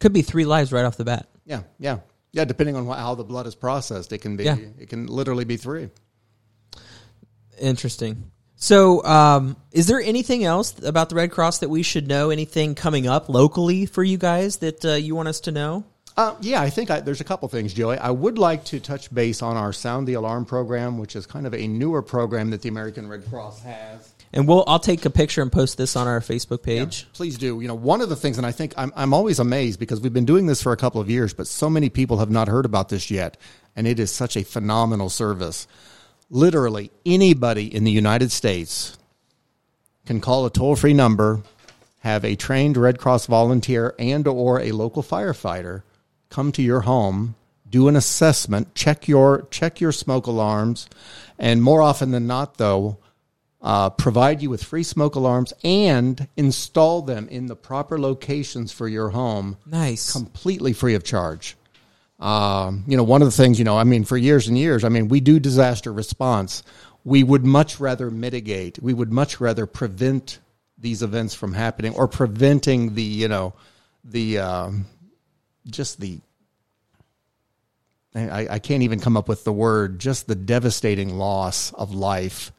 [0.00, 1.28] Could be three lives right off the bat.
[1.44, 1.98] Yeah, yeah,
[2.32, 2.44] yeah.
[2.44, 4.44] Depending on how the blood is processed, it can be.
[4.44, 4.56] Yeah.
[4.78, 5.90] It can literally be three.
[7.60, 8.30] Interesting.
[8.56, 12.30] So, um, is there anything else about the Red Cross that we should know?
[12.30, 15.84] Anything coming up locally for you guys that uh, you want us to know?
[16.16, 17.98] Uh, yeah, I think I, there's a couple things, Joey.
[17.98, 21.46] I would like to touch base on our Sound the Alarm program, which is kind
[21.46, 24.13] of a newer program that the American Red Cross has.
[24.34, 27.02] And we'll I'll take a picture and post this on our Facebook page.
[27.02, 27.60] Yeah, please do.
[27.60, 30.12] You know, one of the things, and I think I'm I'm always amazed because we've
[30.12, 32.66] been doing this for a couple of years, but so many people have not heard
[32.66, 33.36] about this yet,
[33.76, 35.68] and it is such a phenomenal service.
[36.30, 38.98] Literally anybody in the United States
[40.04, 41.42] can call a toll free number,
[42.00, 45.84] have a trained Red Cross volunteer and or a local firefighter
[46.28, 47.36] come to your home
[47.74, 50.88] do an assessment, check your check your smoke alarms,
[51.40, 52.98] and more often than not, though,
[53.64, 58.86] uh, provide you with free smoke alarms and install them in the proper locations for
[58.86, 59.56] your home.
[59.64, 60.12] Nice.
[60.12, 61.56] Completely free of charge.
[62.20, 64.84] Um, you know, one of the things, you know, I mean, for years and years,
[64.84, 66.62] I mean, we do disaster response.
[67.04, 70.38] We would much rather mitigate, we would much rather prevent
[70.78, 73.54] these events from happening or preventing the, you know,
[74.04, 74.86] the, um,
[75.66, 76.20] just the
[78.14, 82.52] I, I can't even come up with the word, just the devastating loss of life,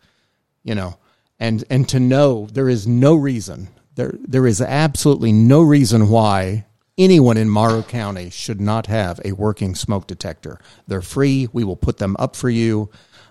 [0.65, 0.97] you know,
[1.39, 6.65] and, and to know there is no reason, there, there is absolutely no reason why
[6.97, 10.59] anyone in Morrow County should not have a working smoke detector.
[10.87, 11.47] They're free.
[11.53, 12.89] We will put them up for you.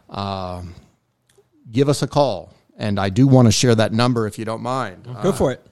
[0.08, 0.74] Um
[1.70, 2.52] give us a call.
[2.76, 5.06] And I do want to share that number if you don't mind.
[5.22, 5.64] Go for it.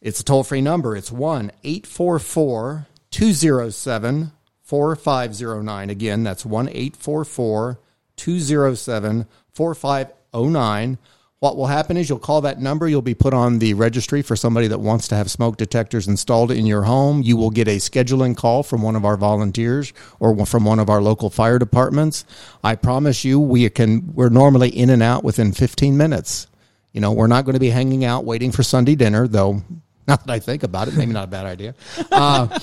[0.00, 0.96] It's a toll free number.
[0.96, 5.90] It's 1 844 207 4509.
[5.90, 7.80] Again, that's 1 844
[8.16, 9.26] 207
[9.56, 10.98] 4509.
[11.38, 12.88] What will happen is you'll call that number.
[12.88, 16.50] You'll be put on the registry for somebody that wants to have smoke detectors installed
[16.50, 17.22] in your home.
[17.22, 20.88] You will get a scheduling call from one of our volunteers or from one of
[20.88, 22.24] our local fire departments.
[22.64, 24.14] I promise you, we can.
[24.14, 26.46] We're normally in and out within 15 minutes.
[26.92, 29.62] You know, we're not going to be hanging out waiting for Sunday dinner, though.
[30.08, 31.74] Not that I think about it, maybe not a bad idea.
[32.10, 32.58] Uh,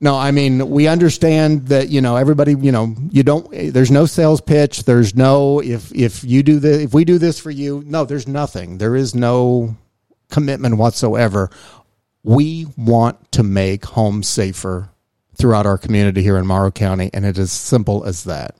[0.00, 2.54] no, I mean we understand that you know everybody.
[2.54, 3.50] You know you don't.
[3.50, 4.84] There's no sales pitch.
[4.84, 7.82] There's no if if you do the if we do this for you.
[7.86, 8.78] No, there's nothing.
[8.78, 9.76] There is no
[10.30, 11.50] commitment whatsoever.
[12.22, 14.90] We want to make homes safer
[15.34, 18.56] throughout our community here in Morrow County, and it is simple as that.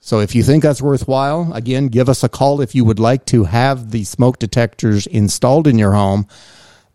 [0.00, 3.24] So if you think that's worthwhile, again, give us a call if you would like
[3.26, 6.26] to have the smoke detectors installed in your home.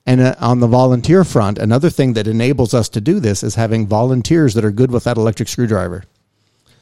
[0.07, 3.55] And uh, on the volunteer front, another thing that enables us to do this is
[3.55, 6.05] having volunteers that are good with that electric screwdriver.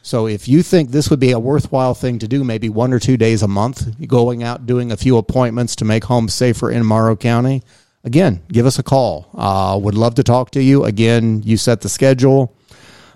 [0.03, 2.99] So if you think this would be a worthwhile thing to do, maybe one or
[2.99, 6.85] two days a month, going out doing a few appointments to make homes safer in
[6.85, 7.63] Morrow County,
[8.03, 9.27] again, give us a call.
[9.33, 10.83] Uh, would love to talk to you.
[10.83, 12.55] Again, you set the schedule.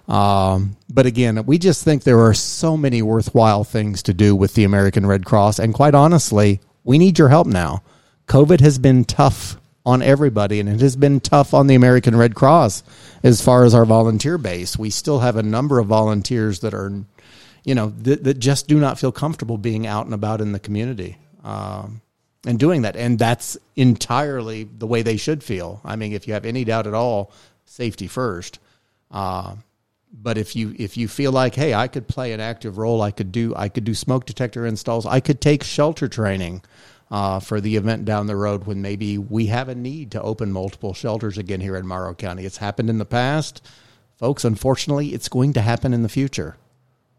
[0.08, 4.56] Um, but again, we just think there are so many worthwhile things to do with
[4.56, 5.60] the American Red Cross.
[5.60, 7.84] And quite honestly, we need your help now.
[8.26, 12.36] COVID has been tough on everybody, and it has been tough on the American Red
[12.36, 12.84] Cross
[13.24, 14.78] as far as our volunteer base.
[14.78, 16.92] We still have a number of volunteers that are,
[17.64, 20.60] you know, that, that just do not feel comfortable being out and about in the
[20.60, 21.18] community.
[21.44, 22.02] Um,
[22.46, 22.96] and doing that.
[22.96, 25.82] And that's entirely the way they should feel.
[25.84, 27.32] I mean, if you have any doubt at all,
[27.66, 28.60] safety first.
[29.12, 29.56] Uh,
[30.12, 33.12] but if you if you feel like, hey, I could play an active role, I
[33.12, 36.64] could do I could do smoke detector installs, I could take shelter training
[37.12, 40.52] uh, for the event down the road when maybe we have a need to open
[40.52, 42.46] multiple shelters again here in Morrow County.
[42.46, 43.66] It's happened in the past,
[44.18, 44.44] folks.
[44.46, 46.58] Unfortunately, it's going to happen in the future.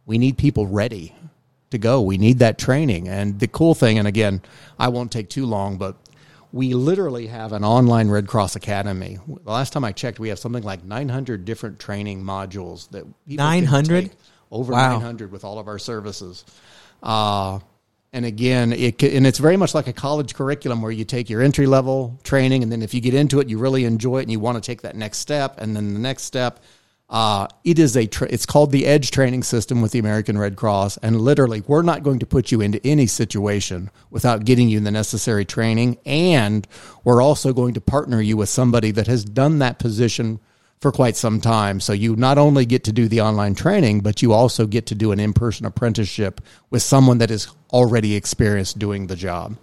[0.07, 1.15] We need people ready
[1.71, 2.01] to go.
[2.03, 3.09] We need that training.
[3.09, 4.43] And the cool thing, and again,
[4.79, 5.97] I won't take too long, but
[6.53, 9.19] we literally have an online Red Cross Academy.
[9.45, 13.37] The last time I checked, we have something like 900 different training modules that people
[13.45, 14.03] can 900?
[14.05, 14.13] take.
[14.51, 14.95] over Wow.
[14.95, 16.45] 900 with all of our services.
[17.03, 17.61] Uh,
[18.13, 21.43] and again, it and it's very much like a college curriculum where you take your
[21.43, 24.33] entry level training, and then if you get into it, you really enjoy it, and
[24.33, 26.61] you want to take that next step, and then the next step.
[27.09, 30.57] Uh, it is a tra- it's called the Edge Training System with the American Red
[30.57, 34.81] Cross, and literally, we're not going to put you into any situation without getting you
[34.81, 36.67] the necessary training, and
[37.05, 40.41] we're also going to partner you with somebody that has done that position
[40.81, 41.81] for quite some time.
[41.81, 44.95] So you not only get to do the online training, but you also get to
[44.95, 46.41] do an in-person apprenticeship
[46.71, 49.59] with someone that is already experienced doing the job.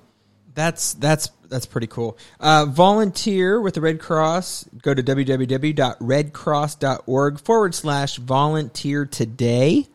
[0.54, 2.18] That's that's that's pretty cool.
[2.40, 4.70] Uh, volunteer with the Red Cross.
[4.82, 9.88] Go to www.redcross.org forward slash volunteer today.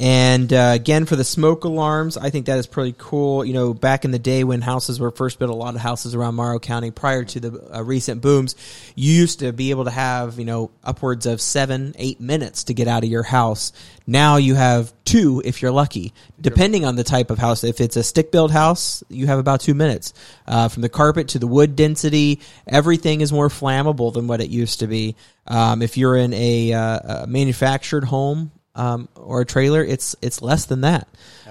[0.00, 3.44] And uh, again, for the smoke alarms, I think that is pretty cool.
[3.44, 6.14] You know, back in the day when houses were first built, a lot of houses
[6.14, 8.56] around Morrow County prior to the uh, recent booms,
[8.94, 12.74] you used to be able to have, you know, upwards of seven, eight minutes to
[12.74, 13.72] get out of your house.
[14.06, 17.62] Now you have two if you're lucky, depending on the type of house.
[17.62, 20.14] If it's a stick built house, you have about two minutes.
[20.46, 24.48] Uh, from the carpet to the wood density, everything is more flammable than what it
[24.48, 25.14] used to be.
[25.46, 30.42] Um, if you're in a, uh, a manufactured home, um, or a trailer, it's it's
[30.42, 31.08] less than that.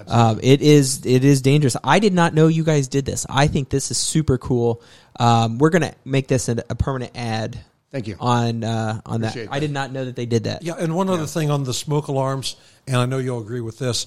[0.08, 1.76] Um, it is it is dangerous.
[1.84, 3.26] I did not know you guys did this.
[3.28, 4.82] I think this is super cool.
[5.18, 7.58] Um, we're gonna make this a, a permanent ad.
[7.90, 8.16] Thank you.
[8.20, 9.32] on uh, on that.
[9.32, 10.62] Appreciate I did not know that they did that.
[10.62, 12.56] Yeah, and one other thing on the smoke alarms,
[12.86, 14.06] and I know you'll agree with this.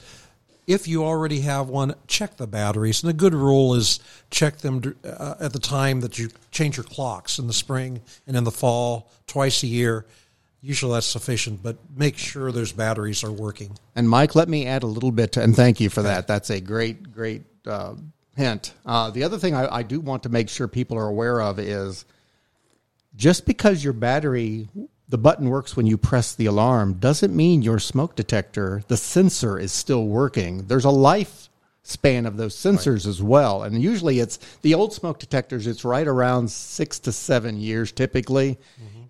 [0.66, 3.04] If you already have one, check the batteries.
[3.04, 4.00] And a good rule is
[4.30, 8.38] check them uh, at the time that you change your clocks in the spring and
[8.38, 10.06] in the fall, twice a year.
[10.66, 13.78] Usually that's sufficient, but make sure those batteries are working.
[13.98, 16.26] And Mike, let me add a little bit, to, and thank you for that.
[16.26, 17.96] That's a great, great uh,
[18.38, 18.74] hint.
[18.86, 21.60] Uh, the other thing I, I do want to make sure people are aware of
[21.60, 22.06] is
[23.18, 24.70] just because your battery,
[25.10, 29.60] the button works when you press the alarm, doesn't mean your smoke detector, the sensor
[29.60, 30.68] is still working.
[30.68, 31.50] There's a life
[31.84, 33.64] span of those sensors as well.
[33.64, 38.58] And usually it's the old smoke detectors, it's right around six to seven years typically.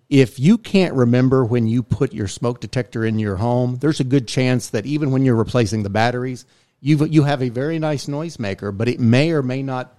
[0.08, 4.04] If you can't remember when you put your smoke detector in your home, there's a
[4.04, 6.44] good chance that even when you're replacing the batteries,
[6.80, 9.96] you you have a very nice noisemaker, but it may or may not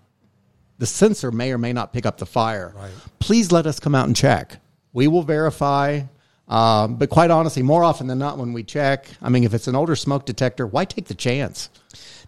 [0.77, 2.73] the sensor may or may not pick up the fire.
[2.75, 2.91] Right.
[3.19, 4.59] Please let us come out and check.
[4.93, 6.01] We will verify.
[6.47, 9.67] Um, but quite honestly, more often than not, when we check, I mean, if it's
[9.67, 11.69] an older smoke detector, why take the chance?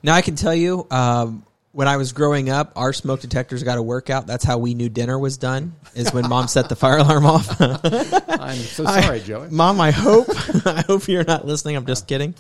[0.02, 3.78] Now I can tell you, um, when I was growing up, our smoke detectors got
[3.78, 4.26] a workout.
[4.26, 5.74] That's how we knew dinner was done.
[5.96, 7.60] Is when mom set the fire alarm off.
[7.62, 9.50] I'm so sorry, Joey.
[9.52, 10.28] Mom, I hope
[10.66, 11.76] I hope you're not listening.
[11.76, 12.34] I'm just kidding.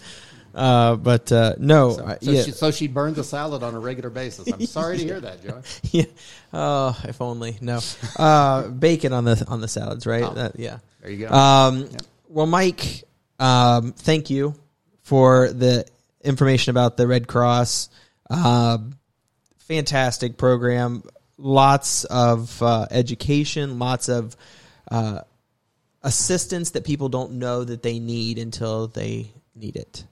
[0.55, 3.75] Uh, but uh, no, So, I- so yeah, she, so she burns the salad on
[3.75, 4.47] a regular basis.
[4.51, 5.61] I'm sorry to hear that, Joey.
[5.91, 6.05] yeah.
[6.51, 7.79] Oh, if only no
[8.17, 10.33] uh, bacon on the on the salads, right?
[10.33, 10.79] That, yeah.
[11.01, 11.33] There you go.
[11.33, 11.89] Um,
[12.27, 13.03] Well, Mike,
[13.39, 14.55] um, thank you
[15.03, 15.85] for the
[16.23, 17.89] information about the Red Cross.
[18.31, 18.93] Um
[19.67, 21.03] fantastic program.
[21.37, 24.35] Lots of uh, education, lots of
[24.89, 25.21] uh,
[26.01, 30.05] assistance that people don't know that they need until they need it.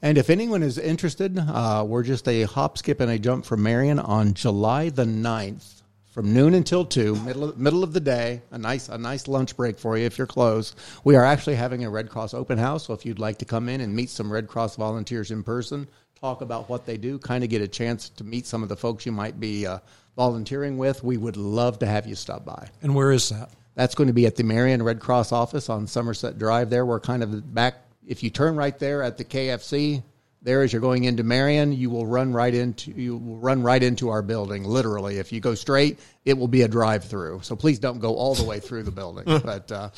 [0.00, 3.62] And if anyone is interested, uh, we're just a hop, skip, and a jump from
[3.62, 5.82] Marion on July the 9th
[6.18, 8.42] from noon until 2, middle of, middle of the day.
[8.50, 10.74] A nice, a nice lunch break for you if you're close.
[11.02, 13.68] We are actually having a Red Cross open house, so if you'd like to come
[13.68, 15.88] in and meet some Red Cross volunteers in person,
[16.20, 18.76] talk about what they do, kind of get a chance to meet some of the
[18.76, 19.78] folks you might be uh,
[20.16, 22.68] volunteering with, we would love to have you stop by.
[22.82, 23.50] And where is that?
[23.74, 26.70] That's going to be at the Marion Red Cross office on Somerset Drive.
[26.70, 27.76] There, we're kind of back.
[28.06, 30.02] If you turn right there at the KFC,
[30.42, 33.82] there as you're going into Marion, you will run right into you will run right
[33.82, 34.64] into our building.
[34.64, 37.40] Literally, if you go straight, it will be a drive-through.
[37.42, 39.24] So please don't go all the way through the building.
[39.44, 39.90] but uh,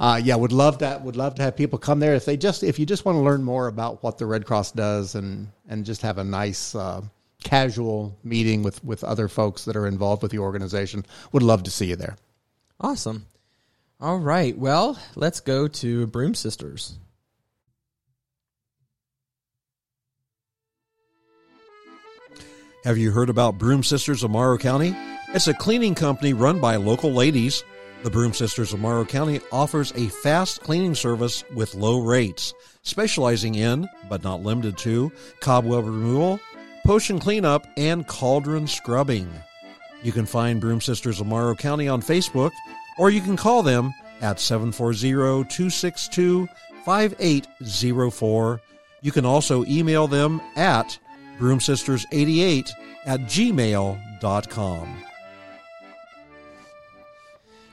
[0.00, 1.02] uh, yeah, would love that.
[1.02, 3.22] Would love to have people come there if they just if you just want to
[3.22, 6.74] learn more about what the Red Cross does and and just have a nice.
[6.74, 7.02] Uh,
[7.42, 11.70] casual meeting with with other folks that are involved with the organization would love to
[11.70, 12.16] see you there
[12.80, 13.26] Awesome.
[14.00, 14.56] All right.
[14.56, 16.98] Well, let's go to Broom Sisters.
[22.84, 24.94] Have you heard about Broom Sisters of Morrow County?
[25.28, 27.64] It's a cleaning company run by local ladies.
[28.02, 33.54] The Broom Sisters of Morrow County offers a fast cleaning service with low rates, specializing
[33.54, 35.10] in, but not limited to,
[35.40, 36.38] cobweb removal,
[36.84, 39.32] potion cleanup, and cauldron scrubbing.
[40.02, 42.50] You can find Broom Sisters of Morrow County on Facebook,
[42.98, 46.46] or you can call them at 740 262
[46.84, 48.60] 5804.
[49.00, 50.98] You can also email them at
[51.38, 52.70] broomsisters88
[53.06, 54.96] at gmail.com.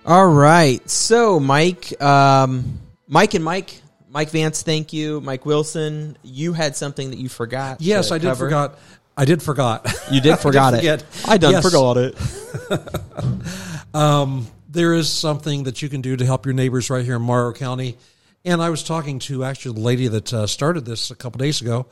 [0.05, 0.89] All right.
[0.89, 5.22] So, Mike, um, Mike and Mike, Mike Vance, thank you.
[5.22, 7.82] Mike Wilson, you had something that you forgot.
[7.82, 8.45] Yes, I did cover.
[8.45, 8.80] forgot.
[9.16, 9.88] I did forgot.
[10.09, 11.05] You did forgot it.
[11.28, 11.64] I done Yes.
[11.64, 12.18] forgot it.
[13.93, 17.22] Um, there is something that you can do to help your neighbors right here in
[17.22, 17.97] Morrow County.
[18.45, 21.59] And I was talking to actually the lady that uh, started this a couple days
[21.59, 21.88] ago.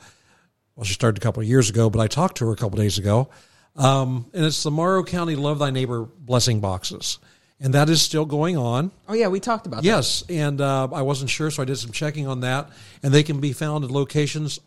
[0.80, 2.78] Well, she started a couple of years ago, but I talked to her a couple
[2.78, 3.28] days ago.
[3.76, 7.18] Um, and it's the Morrow County Love Thy Neighbor blessing boxes.
[7.60, 8.90] And that is still going on.
[9.06, 9.84] Oh yeah, we talked about that.
[9.84, 12.70] Yes, and uh, I wasn't sure, so I did some checking on that,
[13.02, 14.58] and they can be found at locations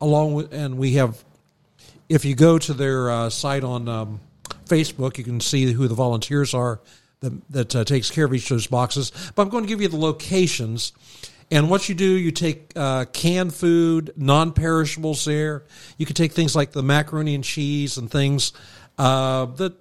[0.00, 1.22] along with, and we have.
[2.08, 4.18] If you go to their uh, site on um,
[4.64, 6.80] Facebook, you can see who the volunteers are
[7.20, 9.12] that that uh, takes care of each of those boxes.
[9.36, 10.92] But I'm going to give you the locations.
[11.50, 15.24] And what you do, you take uh, canned food, non-perishables.
[15.24, 15.64] There,
[15.98, 18.52] you can take things like the macaroni and cheese and things
[18.98, 19.74] uh, that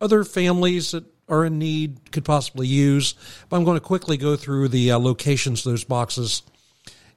[0.00, 3.14] other families that are in need could possibly use.
[3.48, 6.42] But I'm going to quickly go through the uh, locations of those boxes.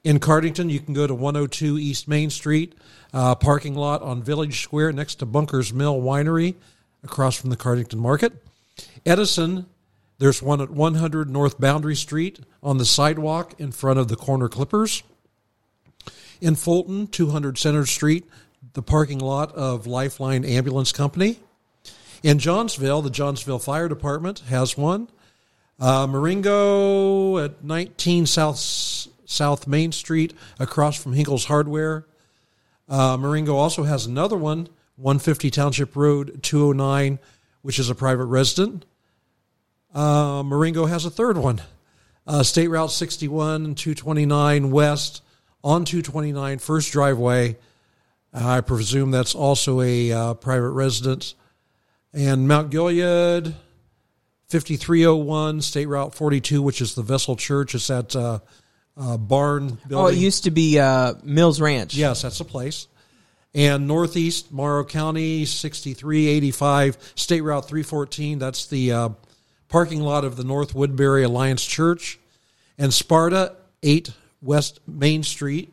[0.02, 2.74] In Cardington, you can go to 102 East Main Street,
[3.12, 6.54] uh, parking lot on Village Square next to Bunker's Mill Winery,
[7.04, 8.32] across from the Cardington Market.
[9.04, 9.66] Edison,
[10.20, 14.50] there's one at 100 North Boundary Street on the sidewalk in front of the Corner
[14.50, 15.02] Clippers.
[16.42, 18.28] In Fulton, 200 Center Street,
[18.74, 21.38] the parking lot of Lifeline Ambulance Company.
[22.22, 25.08] In Johnsville, the Johnsville Fire Department has one.
[25.80, 28.58] Uh, at 19 South
[29.24, 32.04] South Main Street, across from Hinkle's Hardware.
[32.90, 33.16] Uh,
[33.48, 37.18] also has another one, 150 Township Road, 209,
[37.62, 38.84] which is a private resident.
[39.94, 41.60] Uh, Marengo has a third one,
[42.26, 45.22] uh, State Route 61 and 229 West
[45.64, 47.56] on 229 First Driveway.
[48.32, 51.34] I presume that's also a uh, private residence.
[52.12, 53.54] And Mount Gilead,
[54.48, 57.74] 5301 State Route 42, which is the Vessel Church.
[57.74, 58.40] It's that uh,
[58.96, 59.96] uh, barn building.
[59.98, 61.94] Oh, it used to be uh, Mills Ranch.
[61.94, 62.86] Yes, that's a place.
[63.54, 68.38] And Northeast Morrow County, 6385 State Route 314.
[68.38, 69.08] That's the uh,
[69.70, 72.18] parking lot of the North Woodbury Alliance Church,
[72.76, 74.12] and Sparta, 8
[74.42, 75.72] West Main Street,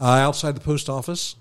[0.00, 1.36] uh, outside the post office.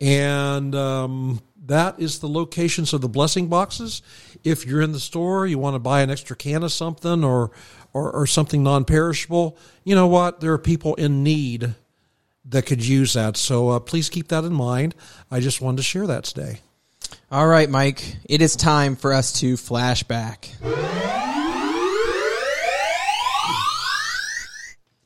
[0.00, 4.02] And um, that is the locations of the blessing boxes.
[4.42, 7.50] If you're in the store, you want to buy an extra can of something or,
[7.92, 10.40] or, or something non perishable, you know what?
[10.40, 11.74] There are people in need
[12.46, 13.36] that could use that.
[13.36, 14.94] So uh, please keep that in mind.
[15.30, 16.60] I just wanted to share that today.
[17.30, 18.16] All right, Mike.
[18.24, 20.50] It is time for us to flashback.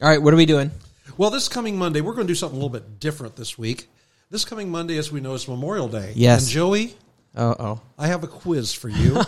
[0.03, 0.71] All right, what are we doing?
[1.19, 3.89] Well, this coming Monday, we're going to do something a little bit different this week.
[4.31, 6.13] This coming Monday, as we know, is Memorial Day.
[6.17, 6.43] Yes.
[6.45, 6.95] And Joey,
[7.37, 7.81] Oh, oh.
[7.99, 9.15] I have a quiz for you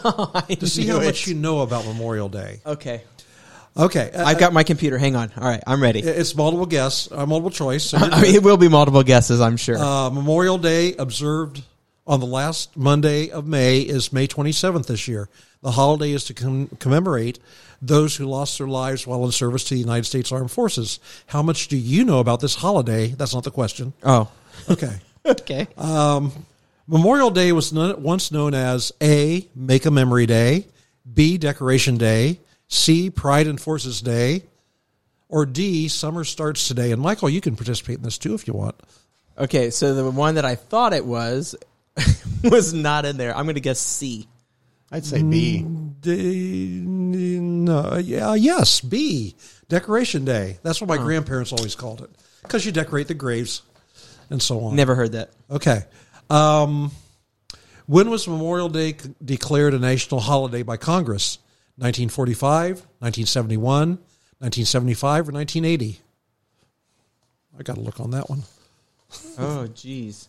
[0.56, 2.60] to see how knew much you know about Memorial Day.
[2.66, 3.02] Okay.
[3.76, 4.10] Okay.
[4.10, 4.98] uh, I've got my computer.
[4.98, 5.30] Hang on.
[5.36, 6.00] All right, I'm ready.
[6.00, 7.84] It's multiple guess, uh, multiple choice.
[7.84, 9.78] So I mean, it will be multiple guesses, I'm sure.
[9.78, 11.62] Uh, Memorial Day observed
[12.06, 15.28] on the last Monday of May is May 27th this year.
[15.62, 17.38] The holiday is to com- commemorate
[17.80, 20.98] those who lost their lives while in service to the United States Armed Forces.
[21.26, 23.08] How much do you know about this holiday?
[23.08, 23.92] That's not the question.
[24.02, 24.28] oh,
[24.68, 24.92] Okay.
[25.26, 25.68] okay.
[25.76, 26.32] Um,
[26.88, 30.66] Memorial Day was once known as A, Make a Memory Day,
[31.12, 34.42] B, Decoration Day, C, Pride and Forces Day,
[35.28, 36.90] or D, Summer Starts Today.
[36.90, 38.74] And Michael, you can participate in this too if you want.
[39.38, 41.54] okay, so the one that I thought it was
[42.44, 43.36] was not in there.
[43.36, 44.28] I'm going to guess C.
[44.90, 45.64] I'd say B.
[46.00, 49.36] D, no, yeah, yes, B,
[49.68, 50.58] Decoration Day.
[50.62, 52.10] That's what my grandparents always called it
[52.42, 53.62] because you decorate the graves
[54.30, 54.74] and so on.
[54.76, 55.30] Never heard that.
[55.50, 55.84] Okay.
[56.28, 56.90] Um,
[57.86, 61.38] when was Memorial Day c- declared a national holiday by Congress?
[61.76, 63.88] 1945, 1971,
[64.38, 66.00] 1975, or 1980?
[67.58, 68.42] I got to look on that one.
[69.38, 70.28] Oh, jeez.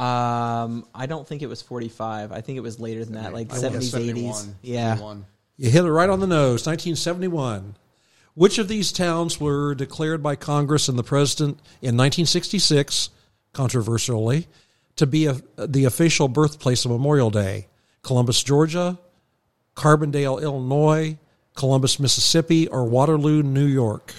[0.00, 2.32] Um, I don't think it was 45.
[2.32, 4.48] I think it was later than that, like I 70s, 80s.
[4.62, 4.94] Yeah.
[4.94, 5.26] 71.
[5.58, 6.66] You hit it right on the nose.
[6.66, 7.76] 1971.
[8.34, 13.10] Which of these towns were declared by Congress and the president in 1966,
[13.52, 14.48] controversially,
[14.96, 17.66] to be a, the official birthplace of Memorial Day?
[18.00, 18.98] Columbus, Georgia,
[19.76, 21.18] Carbondale, Illinois,
[21.54, 24.14] Columbus, Mississippi, or Waterloo, New York?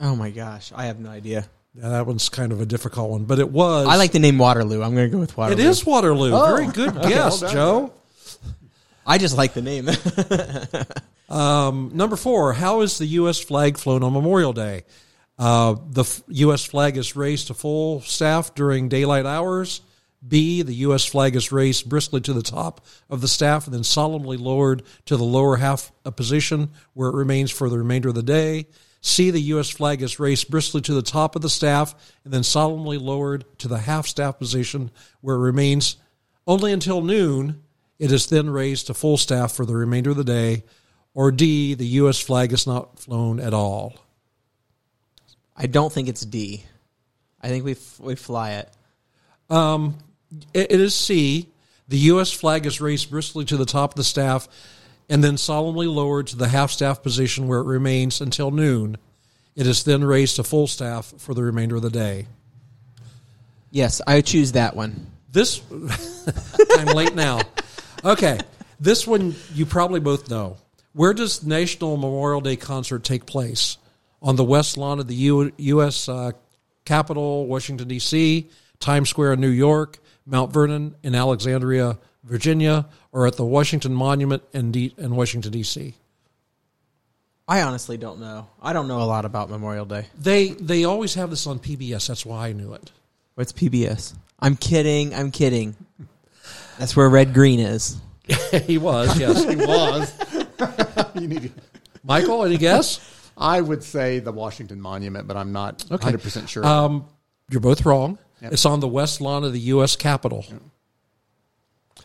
[0.00, 1.46] Oh my gosh, I have no idea.
[1.76, 3.88] Yeah, that one's kind of a difficult one, but it was.
[3.88, 4.82] I like the name Waterloo.
[4.82, 5.60] I'm going to go with Waterloo.
[5.60, 6.30] It is Waterloo.
[6.30, 7.52] Very good guess, well.
[7.52, 7.92] Joe.
[9.06, 9.88] I just like the name.
[11.28, 13.40] Um, number four, how is the U.S.
[13.40, 14.84] flag flown on Memorial Day?
[15.38, 16.64] Uh, the f- U.S.
[16.64, 19.80] flag is raised to full staff during daylight hours.
[20.26, 21.04] B, the U.S.
[21.04, 25.16] flag is raised briskly to the top of the staff and then solemnly lowered to
[25.16, 28.66] the lower half a position where it remains for the remainder of the day.
[29.06, 29.68] C, the U.S.
[29.68, 31.94] flag is raised briskly to the top of the staff
[32.24, 34.90] and then solemnly lowered to the half staff position
[35.20, 35.96] where it remains
[36.46, 37.62] only until noon.
[37.98, 40.64] It is then raised to full staff for the remainder of the day.
[41.12, 42.18] Or D, the U.S.
[42.18, 43.94] flag is not flown at all.
[45.54, 46.64] I don't think it's D.
[47.42, 48.70] I think we f- we fly it.
[49.50, 49.98] Um,
[50.54, 51.50] it, it is C,
[51.88, 52.32] the U.S.
[52.32, 54.48] flag is raised briskly to the top of the staff
[55.08, 58.96] and then solemnly lowered to the half staff position where it remains until noon.
[59.54, 62.26] It is then raised to full staff for the remainder of the day.
[63.70, 65.06] Yes, I choose that one.
[65.30, 65.60] This,
[66.78, 67.40] I'm late now.
[68.04, 68.38] Okay,
[68.80, 70.56] this one you probably both know.
[70.92, 73.78] Where does the National Memorial Day concert take place?
[74.22, 76.08] On the west lawn of the U- U.S.
[76.08, 76.32] Uh,
[76.84, 78.48] Capitol, Washington, D.C.,
[78.78, 84.42] Times Square in New York, Mount Vernon in Alexandria, Virginia, or at the Washington Monument
[84.52, 85.94] in, D- in Washington, D.C.?
[87.46, 88.48] I honestly don't know.
[88.60, 90.06] I don't know a lot about Memorial Day.
[90.20, 92.08] They, they always have this on PBS.
[92.08, 92.90] That's why I knew it.
[93.36, 94.14] What's PBS?
[94.40, 95.14] I'm kidding.
[95.14, 95.76] I'm kidding.
[96.78, 97.96] That's where Red Green is.
[98.64, 99.44] he was, yes.
[99.44, 101.14] He was.
[101.14, 101.50] you need to-
[102.02, 103.30] Michael, any guess?
[103.38, 106.12] I would say the Washington Monument, but I'm not Okay.
[106.12, 106.66] 100% sure.
[106.66, 107.06] Um,
[107.48, 108.18] you're both wrong.
[108.40, 109.96] It's on the west lawn of the U.S.
[109.96, 110.44] Capitol.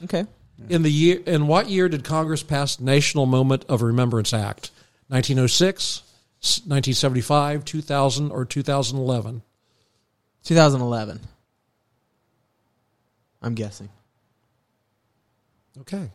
[0.05, 0.25] Okay.
[0.59, 0.73] Mm-hmm.
[0.73, 4.71] In the year, in what year did Congress pass National Moment of Remembrance Act?
[5.07, 6.01] 1906,
[6.41, 9.41] 1975, 2000, or 2011?
[10.43, 11.19] 2011.
[13.41, 13.89] I'm guessing.
[15.81, 16.11] Okay,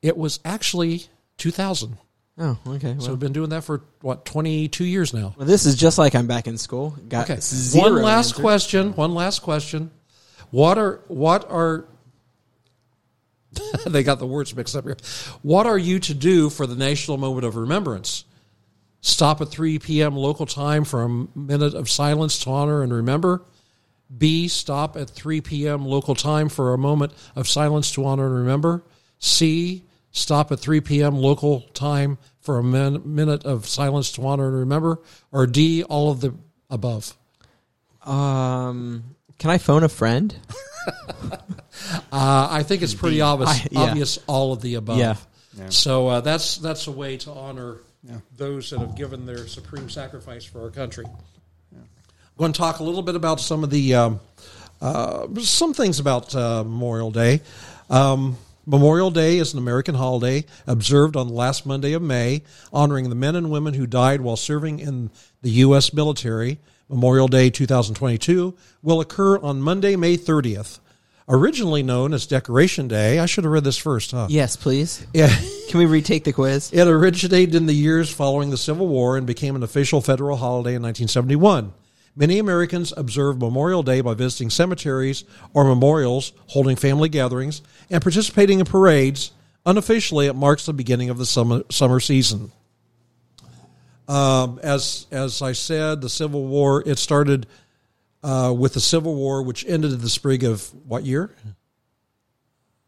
[0.00, 1.04] it was actually
[1.38, 1.98] 2000.
[2.38, 2.94] Oh, okay.
[2.98, 5.34] So Well, we've been doing that for what 22 years now.
[5.36, 6.96] well, this is just like I'm back in school.
[7.08, 8.40] Got Okay, zero one last answers.
[8.40, 8.92] question.
[8.94, 9.90] One last question.
[10.50, 11.84] What are what are
[13.86, 14.96] they got the words mixed up here.
[15.42, 18.24] What are you to do for the National Moment of Remembrance?
[19.00, 20.16] Stop at 3 p.m.
[20.16, 23.42] local time for a minute of silence to honor and remember.
[24.16, 24.46] B.
[24.46, 25.84] Stop at 3 p.m.
[25.84, 28.84] local time for a moment of silence to honor and remember.
[29.18, 29.84] C.
[30.10, 31.16] stop at 3 p.m.
[31.16, 35.00] local time for a min- minute of silence to honor and remember,
[35.30, 36.34] or D, all of the
[36.68, 37.16] above?
[38.04, 40.36] Um, can I phone a friend?
[42.12, 43.50] Uh, I think it's pretty obvious.
[43.50, 43.80] I- yeah.
[43.80, 44.98] Obvious, all of the above.
[44.98, 45.16] Yeah.
[45.68, 47.78] So uh, that's that's a way to honor
[48.36, 51.04] those that have given their supreme sacrifice for our country.
[51.74, 54.20] I'm going to talk a little bit about some of the um,
[54.80, 57.40] uh, some things about uh, Memorial Day.
[57.90, 63.08] Um, Memorial Day is an American holiday observed on the last Monday of May, honoring
[63.08, 65.10] the men and women who died while serving in
[65.42, 65.92] the U.S.
[65.92, 66.58] military.
[66.88, 70.78] Memorial Day 2022 will occur on Monday, May 30th.
[71.32, 74.26] Originally known as Decoration Day, I should have read this first, huh?
[74.28, 75.06] Yes, please.
[75.14, 75.34] Yeah.
[75.70, 76.70] Can we retake the quiz?
[76.74, 80.74] It originated in the years following the Civil War and became an official federal holiday
[80.74, 81.72] in 1971.
[82.14, 85.24] Many Americans observe Memorial Day by visiting cemeteries
[85.54, 89.32] or memorials, holding family gatherings, and participating in parades.
[89.64, 92.52] Unofficially, it marks the beginning of the summer, summer season.
[94.06, 97.46] Um, as as I said, the Civil War it started
[98.22, 101.30] uh, with the Civil War, which ended in the spring of what year?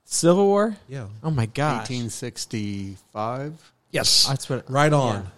[0.04, 0.76] Civil War?
[0.88, 1.06] Yeah.
[1.22, 1.88] Oh my god.
[1.88, 3.72] 1865.
[3.90, 5.30] Yes, That's what- Right on.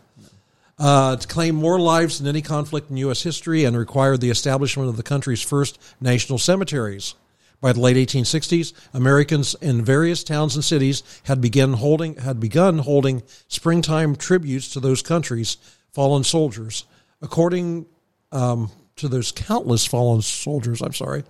[0.79, 3.23] Uh, to claim more lives than any conflict in U.S.
[3.23, 7.15] history and required the establishment of the country's first national cemeteries.
[7.63, 12.77] By the late 1860s, Americans in various towns and cities had begun holding had begun
[12.79, 15.57] holding springtime tributes to those countries'
[15.93, 16.85] fallen soldiers.
[17.23, 17.87] According
[18.31, 21.25] um, to those countless fallen soldiers, I'm sorry,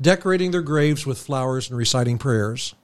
[0.00, 2.74] decorating their graves with flowers and reciting prayers.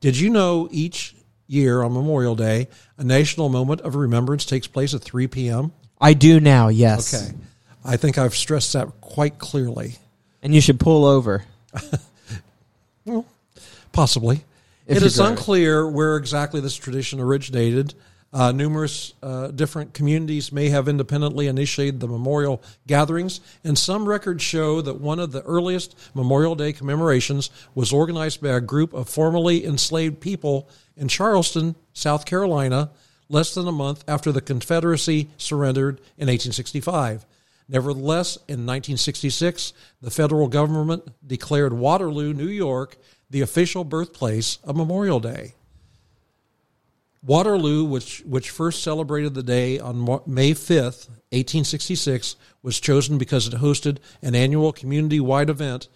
[0.00, 1.14] Did you know each
[1.46, 2.68] year on Memorial Day,
[2.98, 5.72] a national moment of remembrance takes place at 3 p.m.?
[6.00, 7.14] I do now, yes.
[7.14, 7.36] Okay.
[7.84, 9.96] I think I've stressed that quite clearly.
[10.42, 11.44] And you should pull over.
[13.04, 13.26] Well,
[13.92, 14.44] possibly.
[14.86, 15.32] If it driving.
[15.32, 17.94] unclear where exactly this tradition originated.
[18.34, 24.42] Uh, numerous uh, different communities may have independently initiated the memorial gatherings, and some records
[24.42, 29.08] show that one of the earliest Memorial Day commemorations was organized by a group of
[29.08, 32.90] formerly enslaved people in Charleston, South Carolina,
[33.28, 37.24] less than a month after the Confederacy surrendered in 1865.
[37.68, 39.72] Nevertheless, in 1966,
[40.02, 42.96] the federal government declared Waterloo, New York,
[43.30, 45.54] the official birthplace of Memorial Day.
[47.26, 53.54] Waterloo, which which first celebrated the day on May 5th, 1866, was chosen because it
[53.54, 55.88] hosted an annual community-wide event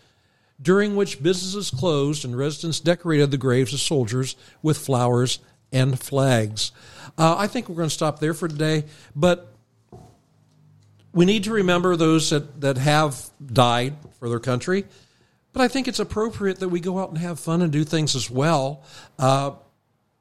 [0.60, 5.38] during which businesses closed and residents decorated the graves of soldiers with flowers
[5.70, 6.72] and flags.
[7.16, 9.52] Uh, I think we're going to stop there for today, but
[11.12, 14.84] we need to remember those that, that have died for their country.
[15.52, 18.14] But I think it's appropriate that we go out and have fun and do things
[18.14, 18.82] as well
[19.18, 19.52] uh,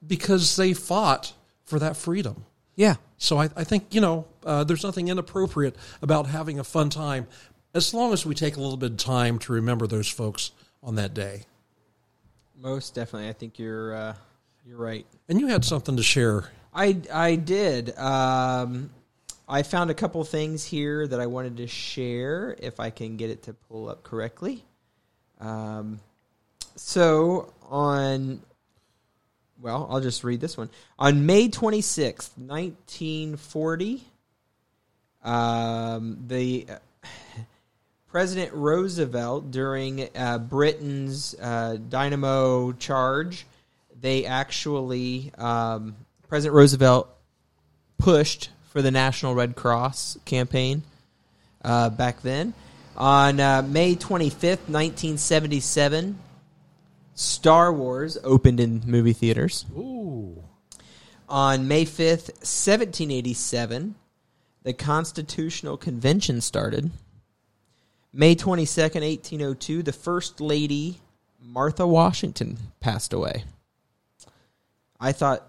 [0.06, 1.34] because they fought
[1.64, 2.46] for that freedom.
[2.76, 2.96] Yeah.
[3.18, 7.28] So I, I think, you know, uh, there's nothing inappropriate about having a fun time
[7.74, 10.52] as long as we take a little bit of time to remember those folks
[10.84, 11.44] on that day.
[12.60, 13.30] Most definitely.
[13.30, 14.14] I think you're uh,
[14.66, 15.06] you're right.
[15.30, 16.50] And you had something to share.
[16.74, 17.98] I I did.
[17.98, 18.90] Um,
[19.48, 23.30] I found a couple things here that I wanted to share if I can get
[23.30, 24.66] it to pull up correctly.
[25.40, 26.00] Um,
[26.76, 28.42] so on
[29.62, 30.70] well, I'll just read this one.
[31.00, 34.04] On May 26th, 1940,
[35.24, 37.08] um, the uh,
[38.08, 43.46] President Roosevelt, during uh, Britain's uh, dynamo charge,
[44.00, 45.96] they actually, um,
[46.28, 47.10] President Roosevelt
[47.98, 50.84] pushed for the National Red Cross campaign
[51.64, 52.54] uh, back then.
[52.96, 56.18] On uh, May 25th, 1977,
[57.18, 59.66] Star Wars opened in movie theaters.
[59.76, 60.44] Ooh.
[61.28, 63.96] On May 5th, 1787,
[64.62, 66.92] the Constitutional Convention started.
[68.14, 71.02] May 22nd, 1802, the First Lady
[71.42, 73.46] Martha Washington passed away.
[75.00, 75.42] I thought,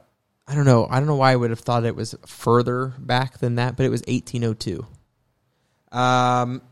[0.47, 3.39] I don't know, I don't know why I would have thought it was further back
[3.39, 4.87] than that, but it was 1802.
[5.93, 6.63] Um,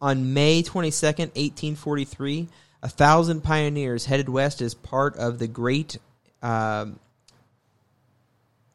[0.00, 2.48] on May 22nd, 1843,
[2.84, 5.96] a thousand pioneers headed west as part of the Great
[6.42, 7.00] um,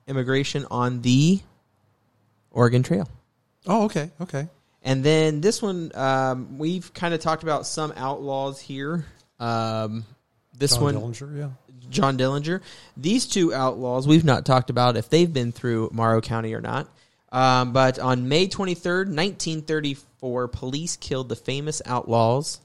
[0.07, 1.39] Immigration on the
[2.49, 3.07] Oregon Trail.
[3.67, 4.49] Oh, okay, okay.
[4.81, 9.05] And then this one, um, we've kind of talked about some outlaws here.
[9.39, 10.05] Um,
[10.57, 11.49] this John one, Dillinger, yeah.
[11.91, 12.61] John Dillinger.
[12.97, 16.89] These two outlaws, we've not talked about if they've been through Morrow County or not.
[17.31, 22.59] Um, but on May 23rd, 1934, police killed the famous outlaws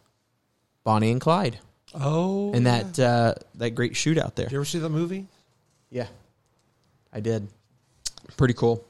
[0.84, 1.58] Bonnie and Clyde
[1.94, 2.52] Oh.
[2.52, 4.46] in that uh, that great shootout there.
[4.46, 5.26] Did you ever see that movie?
[5.90, 6.06] Yeah.
[7.12, 7.48] I did.
[8.36, 8.84] Pretty cool.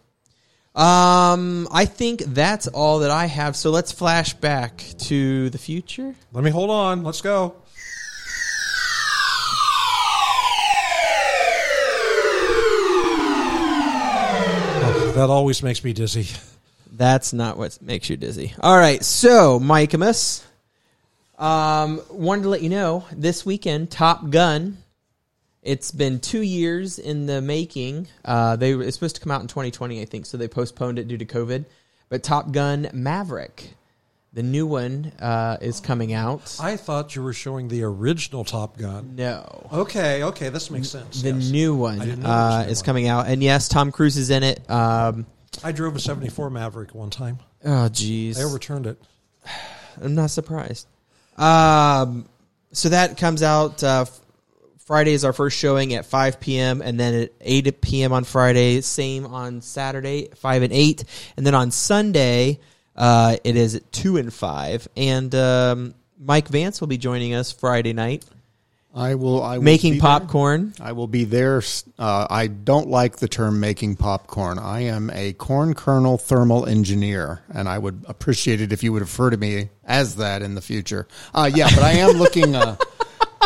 [0.75, 3.55] Um, I think that's all that I have.
[3.55, 6.15] So let's flash back to the future.
[6.33, 7.05] Let me hold on.
[7.05, 7.55] Let's go.
[14.87, 16.27] Oh, that always makes me dizzy.
[16.93, 18.55] That's not what makes you dizzy.
[18.61, 20.43] All right, so Mikemus,
[21.39, 24.79] um, wanted to let you know this weekend, Top Gun.
[25.63, 28.07] It's been two years in the making.
[28.25, 31.09] Uh, they it's supposed to come out in 2020, I think, so they postponed it
[31.09, 31.65] due to COVID.
[32.11, 33.75] But Top Gun Maverick,
[34.35, 36.55] the new one, uh, is coming out.
[36.61, 39.17] I thought you were showing the original Top Gun.
[39.17, 41.23] No, Okay, okay, this makes sense.
[41.23, 41.51] the yes.
[41.51, 42.85] new I one didn't know there was a uh, new is one.
[42.85, 44.69] coming out, and yes, Tom Cruise is in it.
[44.71, 45.25] Um,
[45.65, 47.39] I drove a '74 Maverick one time.
[47.65, 48.99] oh, jeez, I overturned it.
[50.03, 50.87] I'm not surprised.
[51.37, 52.29] Um,
[52.73, 53.83] so that comes out.
[53.83, 54.07] Uh,
[54.85, 56.83] Friday is our first showing at 5 p.m.
[56.83, 58.13] and then at 8 p.m.
[58.13, 58.81] on Friday.
[58.83, 61.05] Same on Saturday, 5 and 8.
[61.37, 62.61] And then on Sunday,
[62.95, 64.89] uh, it is at 2 and 5.
[64.97, 68.25] And um, Mike Vance will be joining us Friday night
[68.95, 69.43] I will.
[69.43, 70.73] I will making be popcorn.
[70.79, 70.87] There.
[70.87, 71.61] I will be there.
[71.99, 74.59] Uh, I don't like the term making popcorn.
[74.59, 79.03] I am a corn kernel thermal engineer, and I would appreciate it if you would
[79.03, 81.09] refer to me as that in the future.
[81.35, 82.55] Uh, yeah, but I am looking.
[82.55, 82.77] Uh,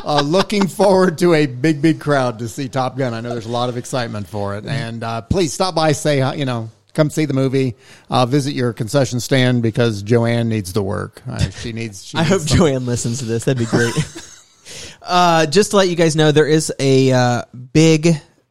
[0.04, 3.14] uh, looking forward to a big, big crowd to see Top Gun.
[3.14, 5.92] I know there's a lot of excitement for it, and uh, please stop by.
[5.92, 7.74] Say you know, come see the movie.
[8.10, 11.22] Uh, visit your concession stand because Joanne needs to work.
[11.26, 12.04] Uh, she needs.
[12.04, 13.44] She I needs hope Joanne listens to this.
[13.44, 13.94] That'd be great.
[15.02, 17.42] uh, just to let you guys know, there is a uh,
[17.72, 18.08] big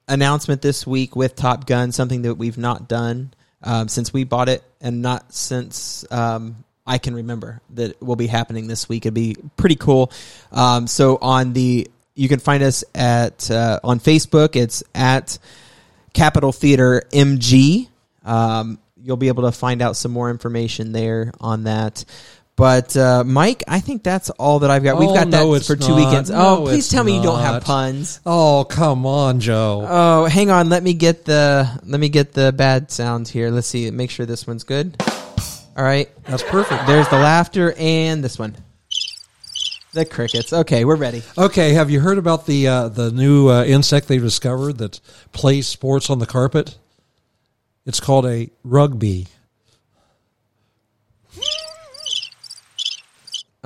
[0.08, 4.50] announcement this week with Top Gun, something that we've not done um, since we bought
[4.50, 9.06] it, and not since um, I can remember that will be happening this week.
[9.06, 10.12] It'd be pretty cool.
[10.52, 14.56] Um, so on the, you can find us at uh, on Facebook.
[14.56, 15.38] It's at
[16.14, 17.90] Capital Theater MG.
[18.24, 22.04] Um, you'll be able to find out some more information there on that.
[22.58, 24.98] But uh, Mike, I think that's all that I've got.
[24.98, 25.96] We've Oh, got no, that it's for two not.
[25.98, 26.30] weekends.
[26.32, 27.64] No, oh, please it's tell me you don't have not.
[27.64, 28.20] puns.
[28.26, 29.86] Oh, come on, Joe.
[29.88, 30.68] Oh, hang on.
[30.68, 33.52] Let me get the let me get the bad sound here.
[33.52, 33.90] Let's see.
[33.92, 34.96] Make sure this one's good.
[35.78, 36.10] All right.
[36.26, 36.88] That's perfect.
[36.88, 38.56] There's the laughter and this one.
[39.94, 40.52] The crickets.
[40.52, 41.22] Okay, we're ready.
[41.38, 45.00] Okay, have you heard about the uh, the new uh, insect they've discovered that
[45.32, 46.76] plays sports on the carpet?
[47.86, 49.28] It's called a rugby.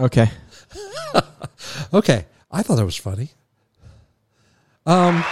[0.02, 0.30] Okay.
[1.94, 3.30] Okay, I thought that was funny.
[4.86, 5.24] Um,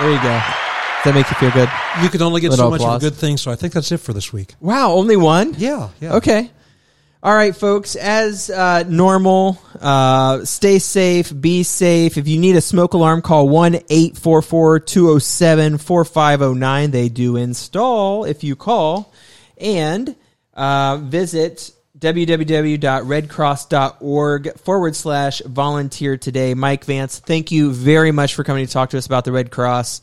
[0.00, 0.40] there you go.
[0.40, 1.68] Does that make you feel good?
[2.02, 3.02] You can only get Little so much applause.
[3.02, 4.54] of a good thing, so I think that's it for this week.
[4.60, 5.54] Wow, only one?
[5.58, 6.14] Yeah, yeah.
[6.14, 6.50] Okay.
[7.22, 7.96] All right, folks.
[7.96, 12.16] As uh, normal, uh, stay safe, be safe.
[12.18, 16.90] If you need a smoke alarm, call 1 844 207 4509.
[16.90, 19.12] They do install if you call.
[19.58, 20.14] And
[20.54, 26.54] uh, visit www.redcross.org forward slash volunteer today.
[26.54, 29.50] Mike Vance, thank you very much for coming to talk to us about the Red
[29.50, 30.02] Cross.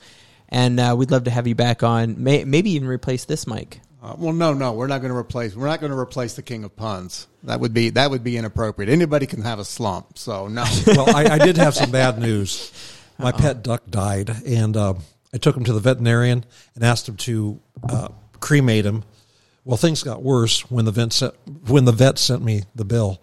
[0.50, 2.24] And uh, we'd love to have you back on.
[2.24, 3.80] May, maybe even replace this mic.
[4.02, 5.56] Uh, well, no, no, we're not going to replace.
[5.56, 7.28] We're not going to replace the king of puns.
[7.44, 8.90] That would be that would be inappropriate.
[8.90, 10.64] Anybody can have a slump, so no.
[10.88, 12.72] Well, I, I did have some bad news.
[13.20, 14.96] My pet duck died, and uh,
[15.32, 18.08] I took him to the veterinarian and asked him to uh,
[18.40, 19.04] cremate him.
[19.64, 21.36] Well, things got worse when the vet sent,
[21.68, 23.22] when the vet sent me the bill.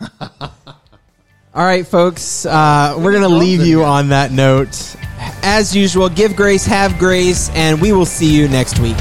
[1.54, 4.96] All right, folks, uh, we're going to leave you on that note.
[5.42, 8.96] As usual, give grace, have grace, and we will see you next week.